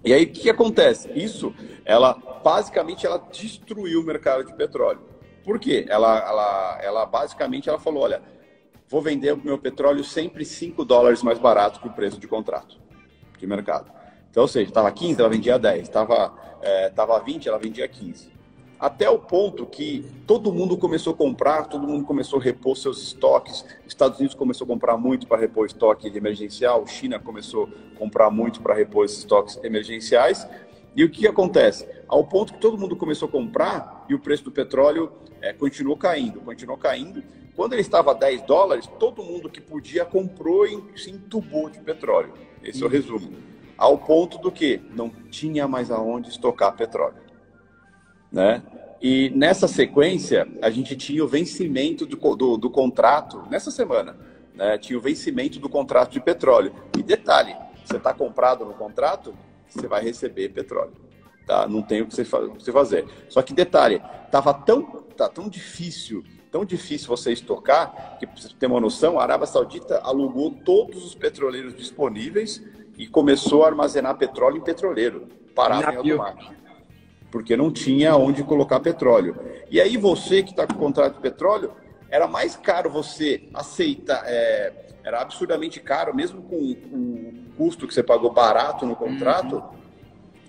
E 0.03 0.11
aí 0.11 0.23
o 0.23 0.27
que, 0.27 0.41
que 0.41 0.49
acontece? 0.49 1.11
Isso, 1.13 1.53
ela 1.85 2.13
basicamente 2.43 3.05
ela 3.05 3.19
destruiu 3.31 4.01
o 4.01 4.03
mercado 4.03 4.43
de 4.43 4.53
petróleo. 4.55 5.01
Por 5.43 5.59
quê? 5.59 5.85
Ela, 5.87 6.17
ela, 6.17 6.79
ela 6.81 7.05
basicamente 7.05 7.69
ela 7.69 7.79
falou, 7.79 8.03
olha, 8.03 8.23
vou 8.87 9.03
vender 9.03 9.33
o 9.33 9.37
meu 9.37 9.57
petróleo 9.59 10.03
sempre 10.03 10.43
5 10.43 10.83
dólares 10.83 11.21
mais 11.21 11.37
barato 11.37 11.79
que 11.79 11.87
o 11.87 11.93
preço 11.93 12.19
de 12.19 12.27
contrato 12.27 12.88
de 13.39 13.47
mercado. 13.47 13.91
Então, 14.29 14.43
ou 14.43 14.47
seja, 14.47 14.69
estava 14.69 14.91
15, 14.91 15.19
ela 15.19 15.29
vendia 15.29 15.57
10, 15.57 15.81
estava 15.81 16.33
é, 16.61 16.89
tava 16.89 17.19
20, 17.19 17.47
ela 17.47 17.57
vendia 17.57 17.87
15. 17.87 18.39
Até 18.79 19.09
o 19.09 19.19
ponto 19.19 19.65
que 19.65 20.05
todo 20.25 20.53
mundo 20.53 20.77
começou 20.77 21.13
a 21.13 21.15
comprar, 21.15 21.65
todo 21.65 21.85
mundo 21.85 22.05
começou 22.05 22.39
a 22.39 22.43
repor 22.43 22.77
seus 22.77 23.01
estoques. 23.03 23.65
Estados 23.85 24.19
Unidos 24.19 24.35
começou 24.35 24.63
a 24.63 24.67
comprar 24.67 24.95
muito 24.95 25.27
para 25.27 25.37
repor 25.37 25.65
estoque 25.65 26.07
emergencial, 26.15 26.87
China 26.87 27.19
começou 27.19 27.67
a 27.95 27.99
comprar 27.99 28.29
muito 28.29 28.61
para 28.61 28.73
repor 28.73 29.03
esses 29.03 29.19
estoques 29.19 29.59
emergenciais. 29.63 30.47
E 30.95 31.03
o 31.03 31.09
que 31.09 31.27
acontece? 31.27 31.85
Ao 32.07 32.23
ponto 32.23 32.53
que 32.53 32.59
todo 32.59 32.77
mundo 32.77 32.95
começou 32.95 33.27
a 33.27 33.31
comprar 33.31 34.05
e 34.07 34.13
o 34.13 34.19
preço 34.19 34.45
do 34.45 34.51
petróleo 34.51 35.11
é, 35.41 35.51
continuou 35.51 35.97
caindo, 35.97 36.39
continuou 36.39 36.77
caindo. 36.77 37.21
Quando 37.55 37.73
ele 37.73 37.81
estava 37.81 38.11
a 38.11 38.13
10 38.13 38.43
dólares, 38.43 38.87
todo 38.97 39.21
mundo 39.21 39.49
que 39.49 39.59
podia 39.59 40.05
comprou 40.05 40.65
e 40.65 40.81
se 40.97 41.11
entubou 41.11 41.69
de 41.69 41.79
petróleo. 41.79 42.33
Esse 42.69 42.83
é 42.83 42.85
o 42.85 42.89
resumo. 42.89 43.33
Ao 43.77 43.97
ponto 43.97 44.37
do 44.37 44.51
que 44.51 44.79
não 44.91 45.09
tinha 45.09 45.67
mais 45.67 45.89
aonde 45.89 46.29
estocar 46.29 46.75
petróleo. 46.75 47.17
Né? 48.31 48.61
E 49.01 49.29
nessa 49.31 49.67
sequência, 49.67 50.47
a 50.61 50.69
gente 50.69 50.95
tinha 50.95 51.23
o 51.23 51.27
vencimento 51.27 52.05
do, 52.05 52.35
do, 52.35 52.57
do 52.57 52.69
contrato, 52.69 53.43
nessa 53.49 53.71
semana, 53.71 54.15
né? 54.53 54.77
tinha 54.77 54.99
o 54.99 55.01
vencimento 55.01 55.59
do 55.59 55.69
contrato 55.69 56.11
de 56.11 56.19
petróleo. 56.19 56.73
E 56.97 57.01
detalhe, 57.01 57.55
você 57.83 57.97
está 57.97 58.13
comprado 58.13 58.65
no 58.65 58.73
contrato, 58.73 59.33
você 59.67 59.87
vai 59.87 60.03
receber 60.03 60.49
petróleo. 60.49 60.93
Tá? 61.47 61.67
Não 61.67 61.81
tem 61.81 62.01
o 62.01 62.05
que 62.05 62.13
você 62.13 62.71
fazer. 62.71 63.07
Só 63.29 63.41
que 63.41 63.53
detalhe, 63.53 64.01
estava 64.25 64.53
tão, 64.53 64.83
tá 65.17 65.27
tão 65.27 65.49
difícil 65.49 66.23
tão 66.51 66.65
difícil 66.65 67.07
você 67.07 67.31
estocar, 67.31 68.17
que 68.19 68.25
para 68.25 68.35
você 68.35 68.49
ter 68.57 68.65
uma 68.65 68.79
noção, 68.79 69.19
a 69.19 69.23
Arábia 69.23 69.47
Saudita 69.47 69.99
alugou 70.03 70.51
todos 70.51 71.05
os 71.05 71.15
petroleiros 71.15 71.75
disponíveis 71.75 72.63
e 72.97 73.07
começou 73.07 73.63
a 73.63 73.67
armazenar 73.67 74.17
petróleo 74.17 74.57
em 74.57 74.61
petroleiro, 74.61 75.27
parado 75.55 75.91
em 75.91 75.95
alto 75.95 76.17
mar. 76.17 76.55
Porque 77.31 77.55
não 77.55 77.71
tinha 77.71 78.15
onde 78.15 78.43
colocar 78.43 78.79
petróleo. 78.79 79.37
E 79.69 79.79
aí 79.79 79.97
você 79.97 80.41
que 80.41 80.49
está 80.49 80.65
com 80.65 80.73
contrato 80.73 81.15
de 81.15 81.21
petróleo, 81.21 81.71
era 82.09 82.27
mais 82.27 82.55
caro 82.55 82.89
você 82.89 83.47
aceitar, 83.53 84.23
é, 84.25 84.73
era 85.03 85.21
absurdamente 85.21 85.79
caro, 85.79 86.15
mesmo 86.15 86.41
com 86.41 86.55
o 86.55 87.33
custo 87.55 87.87
que 87.87 87.93
você 87.93 88.01
pagou 88.01 88.31
barato 88.31 88.85
no 88.85 88.95
contrato, 88.95 89.57
uhum. 89.57 89.69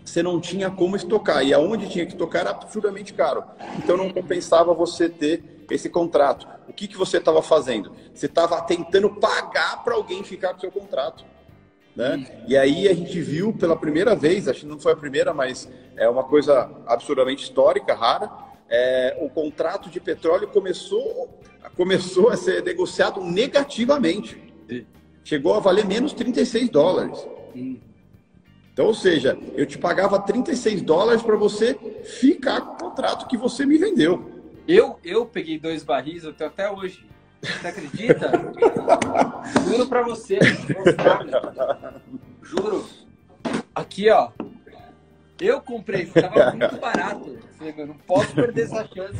você 0.02 0.22
não 0.22 0.40
tinha 0.40 0.70
como 0.70 0.96
estocar. 0.96 1.44
E 1.44 1.52
aonde 1.52 1.88
tinha 1.88 2.06
que 2.06 2.12
estocar 2.12 2.40
era 2.40 2.50
absurdamente 2.50 3.12
caro. 3.12 3.44
Então 3.76 3.96
não 3.98 4.08
compensava 4.10 4.72
você 4.72 5.08
ter 5.08 5.59
esse 5.74 5.88
contrato. 5.88 6.46
O 6.68 6.72
que, 6.72 6.86
que 6.86 6.96
você 6.96 7.18
estava 7.18 7.42
fazendo? 7.42 7.92
Você 8.14 8.26
estava 8.26 8.60
tentando 8.62 9.10
pagar 9.10 9.82
para 9.84 9.94
alguém 9.94 10.22
ficar 10.22 10.54
com 10.54 10.60
seu 10.60 10.70
contrato. 10.70 11.24
Né? 11.94 12.44
E 12.46 12.56
aí 12.56 12.88
a 12.88 12.94
gente 12.94 13.20
viu 13.20 13.52
pela 13.52 13.76
primeira 13.76 14.14
vez, 14.14 14.48
acho 14.48 14.60
que 14.60 14.66
não 14.66 14.78
foi 14.78 14.92
a 14.92 14.96
primeira, 14.96 15.34
mas 15.34 15.68
é 15.96 16.08
uma 16.08 16.24
coisa 16.24 16.70
absurdamente 16.86 17.44
histórica, 17.44 17.94
rara, 17.94 18.30
é, 18.68 19.18
o 19.20 19.28
contrato 19.28 19.90
de 19.90 19.98
petróleo 19.98 20.46
começou, 20.48 21.40
começou 21.76 22.30
a 22.30 22.36
ser 22.36 22.62
negociado 22.62 23.20
negativamente. 23.22 24.40
Chegou 25.24 25.54
a 25.54 25.60
valer 25.60 25.84
menos 25.84 26.12
36 26.12 26.68
dólares. 26.70 27.26
Então, 28.72 28.86
ou 28.86 28.94
seja, 28.94 29.36
eu 29.54 29.66
te 29.66 29.76
pagava 29.76 30.18
36 30.20 30.82
dólares 30.82 31.22
para 31.22 31.36
você 31.36 31.74
ficar 32.04 32.60
com 32.60 32.74
o 32.74 32.88
contrato 32.88 33.26
que 33.26 33.36
você 33.36 33.66
me 33.66 33.76
vendeu. 33.76 34.39
Eu, 34.66 34.98
eu 35.04 35.26
peguei 35.26 35.58
dois 35.58 35.82
barris, 35.82 36.24
eu 36.24 36.32
tenho 36.32 36.50
até 36.50 36.70
hoje. 36.70 37.06
Você 37.42 37.66
acredita? 37.66 38.30
Juro 39.66 39.86
pra 39.86 40.02
você. 40.02 40.38
Juro. 42.42 42.86
Aqui, 43.74 44.10
ó. 44.10 44.30
Eu 45.40 45.60
comprei, 45.60 46.06
tava 46.06 46.50
muito 46.52 46.76
barato. 46.76 47.38
Falei, 47.56 47.74
não 47.86 47.94
posso 47.94 48.34
perder 48.34 48.64
essa 48.64 48.86
chance. 48.86 49.18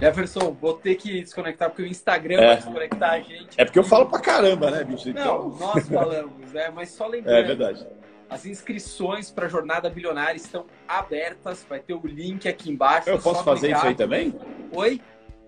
Jefferson, 0.00 0.56
vou 0.60 0.74
ter 0.74 0.94
que 0.96 1.20
desconectar 1.20 1.70
porque 1.70 1.82
o 1.82 1.86
Instagram 1.86 2.40
é. 2.40 2.46
vai 2.46 2.56
desconectar 2.56 3.10
a 3.12 3.20
gente. 3.20 3.48
É 3.56 3.64
porque 3.64 3.78
eu 3.78 3.84
falo 3.84 4.06
pra 4.06 4.20
caramba, 4.20 4.70
né, 4.70 4.84
bicho? 4.84 5.08
Então... 5.08 5.50
Não, 5.50 5.58
nós 5.58 5.88
falamos, 5.88 6.52
né? 6.52 6.70
Mas 6.74 6.90
só 6.90 7.06
lembrando. 7.06 7.36
É 7.36 7.42
verdade. 7.42 7.86
As 8.30 8.44
inscrições 8.44 9.30
para 9.30 9.46
a 9.46 9.48
Jornada 9.48 9.88
Bilionária 9.88 10.36
estão 10.36 10.66
abertas. 10.86 11.64
Vai 11.68 11.80
ter 11.80 11.94
o 11.94 12.06
link 12.06 12.48
aqui 12.48 12.70
embaixo. 12.70 13.08
Eu 13.08 13.18
posso 13.18 13.42
fazer 13.42 13.68
clicar. 13.68 13.78
isso 13.78 13.86
aí 13.88 13.94
também? 13.94 14.34
Oi? 14.72 15.00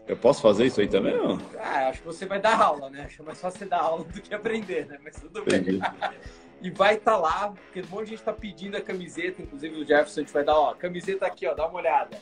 Eu 0.09 0.17
posso 0.17 0.41
fazer 0.43 0.67
isso 0.67 0.81
aí 0.81 0.89
também? 0.89 1.17
Não? 1.17 1.39
Ah, 1.59 1.89
acho 1.89 2.01
que 2.01 2.07
você 2.07 2.27
vai 2.27 2.41
dar 2.41 2.61
aula, 2.61 2.91
né? 2.91 3.05
Acho 3.05 3.23
mais 3.23 3.41
fácil 3.41 3.61
você 3.61 3.67
dar 3.67 3.81
aula 3.81 4.05
do 4.05 4.21
que 4.21 4.35
aprender, 4.35 4.87
né? 4.87 4.99
Mas 5.05 5.21
tudo 5.21 5.41
Entendi. 5.41 5.79
bem. 5.79 5.81
e 6.63 6.71
vai 6.71 6.95
estar 6.95 7.13
tá 7.13 7.19
lá, 7.19 7.53
porque 7.53 7.81
um 7.81 7.87
monte 7.87 8.05
de 8.05 8.11
gente 8.11 8.19
está 8.19 8.33
pedindo 8.33 8.77
a 8.77 8.81
camiseta, 8.81 9.41
inclusive 9.41 9.77
o 9.77 9.87
Jefferson, 9.87 10.21
a 10.21 10.23
gente 10.25 10.33
vai 10.33 10.45
dar, 10.45 10.59
ó, 10.59 10.75
camiseta 10.75 11.27
aqui, 11.27 11.47
ó, 11.47 11.55
dá 11.55 11.67
uma 11.67 11.79
olhada. 11.79 12.19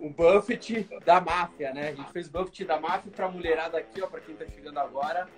O 0.00 0.10
Buffett 0.10 0.88
da 1.04 1.20
máfia, 1.20 1.72
né? 1.72 1.88
A 1.88 1.94
gente 1.94 2.12
fez 2.12 2.28
Buffett 2.28 2.64
da 2.64 2.80
máfia 2.80 3.10
para 3.14 3.28
mulherada 3.28 3.78
aqui, 3.78 4.02
ó, 4.02 4.06
para 4.06 4.20
quem 4.20 4.34
está 4.34 4.46
chegando 4.46 4.78
agora 4.78 5.28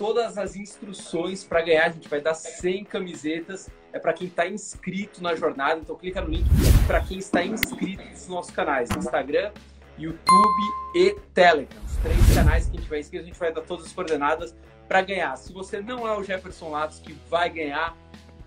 todas 0.00 0.38
as 0.38 0.56
instruções 0.56 1.44
para 1.44 1.60
ganhar. 1.60 1.84
A 1.84 1.90
gente 1.90 2.08
vai 2.08 2.22
dar 2.22 2.32
100 2.32 2.84
camisetas. 2.84 3.68
É 3.92 3.98
para 3.98 4.14
quem 4.14 4.28
está 4.28 4.48
inscrito 4.48 5.22
na 5.22 5.36
jornada. 5.36 5.78
Então 5.78 5.94
clica 5.94 6.22
no 6.22 6.30
link 6.30 6.46
para 6.86 7.02
quem 7.02 7.18
está 7.18 7.44
inscrito 7.44 8.02
nos 8.04 8.26
nossos 8.26 8.50
canais: 8.50 8.88
Instagram, 8.96 9.52
YouTube 9.98 10.62
e 10.94 11.14
Telegram. 11.34 11.78
Os 11.84 11.96
três 11.96 12.34
canais 12.34 12.66
que 12.66 12.78
a 12.78 12.80
gente 12.80 12.88
vai 12.88 13.00
inscrever, 13.00 13.24
a 13.24 13.28
gente 13.28 13.38
vai 13.38 13.52
dar 13.52 13.60
todas 13.60 13.86
as 13.86 13.92
coordenadas 13.92 14.56
para 14.88 15.02
ganhar. 15.02 15.36
Se 15.36 15.52
você 15.52 15.82
não 15.82 16.08
é 16.08 16.16
o 16.16 16.24
Jefferson 16.24 16.70
Latos 16.70 16.98
que 16.98 17.12
vai 17.28 17.50
ganhar, 17.50 17.94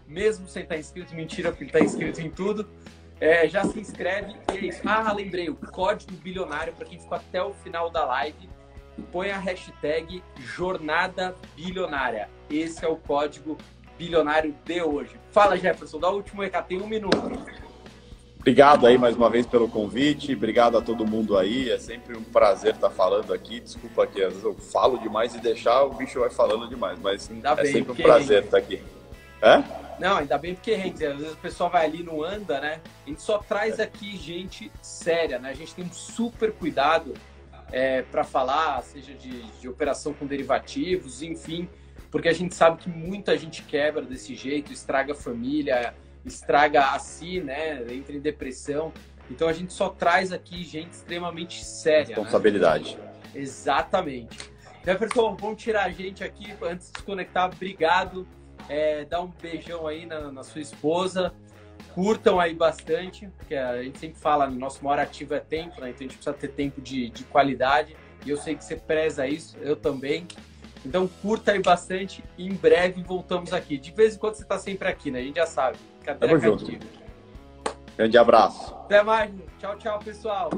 mesmo 0.07 0.47
sem 0.47 0.63
estar 0.63 0.73
tá 0.73 0.81
inscrito, 0.81 1.13
mentira, 1.13 1.51
porque 1.51 1.65
ele 1.65 1.69
está 1.69 1.79
inscrito 1.81 2.19
em 2.19 2.31
tudo. 2.31 2.67
É, 3.19 3.47
já 3.47 3.63
se 3.63 3.79
inscreve 3.79 4.35
e 4.51 4.57
é 4.57 4.65
isso. 4.65 4.81
Ah, 4.85 5.13
lembrei, 5.13 5.49
o 5.49 5.55
código 5.55 6.13
bilionário 6.13 6.73
para 6.73 6.87
quem 6.87 6.99
ficou 6.99 7.15
até 7.15 7.43
o 7.43 7.53
final 7.53 7.91
da 7.91 8.03
live 8.05 8.49
põe 9.01 9.31
a 9.31 9.37
hashtag 9.37 10.23
Jornada 10.39 11.35
Bilionária. 11.55 12.29
Esse 12.49 12.85
é 12.85 12.87
o 12.87 12.95
código 12.95 13.57
bilionário 13.97 14.55
de 14.65 14.81
hoje. 14.81 15.15
Fala, 15.31 15.57
Jefferson, 15.57 15.99
dá 15.99 16.09
o 16.09 16.15
último 16.15 16.41
recado, 16.41 16.67
tem 16.67 16.81
um 16.81 16.87
minuto. 16.87 17.17
Obrigado 18.39 18.85
aí 18.85 18.97
mais 18.97 19.15
uma 19.15 19.29
vez 19.29 19.45
pelo 19.45 19.69
convite, 19.69 20.33
obrigado 20.33 20.77
a 20.77 20.81
todo 20.81 21.07
mundo 21.07 21.37
aí, 21.37 21.71
é 21.71 21.79
sempre 21.79 22.17
um 22.17 22.23
prazer 22.23 22.73
estar 22.73 22.89
falando 22.89 23.33
aqui, 23.33 23.61
desculpa 23.61 24.05
que 24.05 24.21
às 24.21 24.33
vezes 24.33 24.43
eu 24.43 24.53
falo 24.53 24.97
demais 24.97 25.33
e 25.33 25.39
deixar 25.39 25.83
o 25.83 25.93
bicho 25.93 26.19
vai 26.19 26.29
falando 26.29 26.67
demais, 26.67 26.99
mas 26.99 27.31
Ainda 27.31 27.51
é 27.51 27.65
sempre 27.65 27.93
um 27.93 27.95
prazer 27.95 28.43
estar 28.43 28.57
aqui. 28.57 28.83
É? 29.41 29.63
Não, 29.99 30.17
ainda 30.17 30.37
bem 30.37 30.55
porque 30.55 30.73
rende. 30.73 31.05
Às 31.05 31.17
vezes 31.17 31.33
o 31.33 31.37
pessoal 31.37 31.69
vai 31.69 31.85
ali 31.85 32.03
não 32.03 32.23
anda, 32.23 32.59
né? 32.59 32.81
A 33.05 33.09
gente 33.09 33.21
só 33.21 33.37
traz 33.37 33.79
aqui 33.79 34.17
gente 34.17 34.71
séria, 34.81 35.39
né? 35.39 35.49
A 35.49 35.53
gente 35.53 35.73
tem 35.73 35.85
um 35.85 35.93
super 35.93 36.51
cuidado 36.51 37.13
é, 37.73 38.03
para 38.03 38.23
falar, 38.23 38.81
seja 38.83 39.15
de, 39.15 39.41
de 39.59 39.67
operação 39.67 40.13
com 40.13 40.27
derivativos, 40.27 41.23
enfim, 41.23 41.67
porque 42.11 42.29
a 42.29 42.33
gente 42.33 42.53
sabe 42.53 42.77
que 42.77 42.87
muita 42.87 43.35
gente 43.35 43.63
quebra 43.63 44.03
desse 44.03 44.35
jeito, 44.35 44.71
estraga 44.71 45.13
a 45.13 45.15
família, 45.15 45.95
estraga 46.23 46.91
a 46.91 46.99
si, 46.99 47.41
né? 47.41 47.83
Entra 47.91 48.15
em 48.15 48.19
depressão. 48.19 48.93
Então 49.31 49.47
a 49.47 49.53
gente 49.53 49.73
só 49.73 49.89
traz 49.89 50.31
aqui 50.31 50.63
gente 50.63 50.91
extremamente 50.91 51.65
séria. 51.65 52.09
Né? 52.09 52.15
Responsabilidade. 52.15 52.95
Né? 52.95 53.13
Exatamente. 53.33 54.51
Jefferson, 54.85 55.35
vamos 55.35 55.63
tirar 55.63 55.85
a 55.85 55.89
gente 55.89 56.23
aqui 56.23 56.53
antes 56.61 56.87
de 56.87 56.93
desconectar. 56.93 57.49
Obrigado. 57.51 58.27
É, 58.69 59.03
dá 59.05 59.19
um 59.19 59.31
beijão 59.41 59.87
aí 59.87 60.05
na, 60.05 60.31
na, 60.31 60.43
sua 60.43 60.61
esposa. 60.61 61.33
Curtam 61.93 62.39
aí 62.39 62.53
bastante, 62.53 63.27
porque 63.37 63.55
a 63.55 63.83
gente 63.83 63.99
sempre 63.99 64.19
fala, 64.19 64.49
nosso 64.49 64.83
maior 64.83 64.99
ativo 64.99 65.33
é 65.33 65.39
tempo, 65.39 65.79
né? 65.79 65.89
Então 65.89 65.99
a 65.99 66.03
gente 66.03 66.15
precisa 66.15 66.33
ter 66.33 66.49
tempo 66.49 66.81
de, 66.81 67.09
de 67.09 67.23
qualidade. 67.25 67.95
E 68.25 68.29
eu 68.29 68.37
sei 68.37 68.55
que 68.55 68.63
você 68.63 68.75
preza 68.75 69.27
isso, 69.27 69.57
eu 69.61 69.75
também. 69.75 70.25
Então 70.85 71.07
curta 71.21 71.51
aí 71.51 71.61
bastante 71.61 72.23
e 72.37 72.47
em 72.47 72.53
breve 72.53 73.01
voltamos 73.03 73.53
aqui. 73.53 73.77
De 73.77 73.91
vez 73.91 74.15
em 74.15 74.19
quando 74.19 74.35
você 74.35 74.43
está 74.43 74.57
sempre 74.57 74.87
aqui, 74.87 75.11
né? 75.11 75.19
A 75.19 75.23
gente 75.23 75.35
já 75.35 75.45
sabe. 75.45 75.77
Tamo 76.19 76.39
junto. 76.39 76.65
Grande 77.95 78.17
abraço. 78.17 78.73
Até 78.85 79.03
mais. 79.03 79.31
Tchau, 79.59 79.77
tchau, 79.77 79.99
pessoal. 79.99 80.49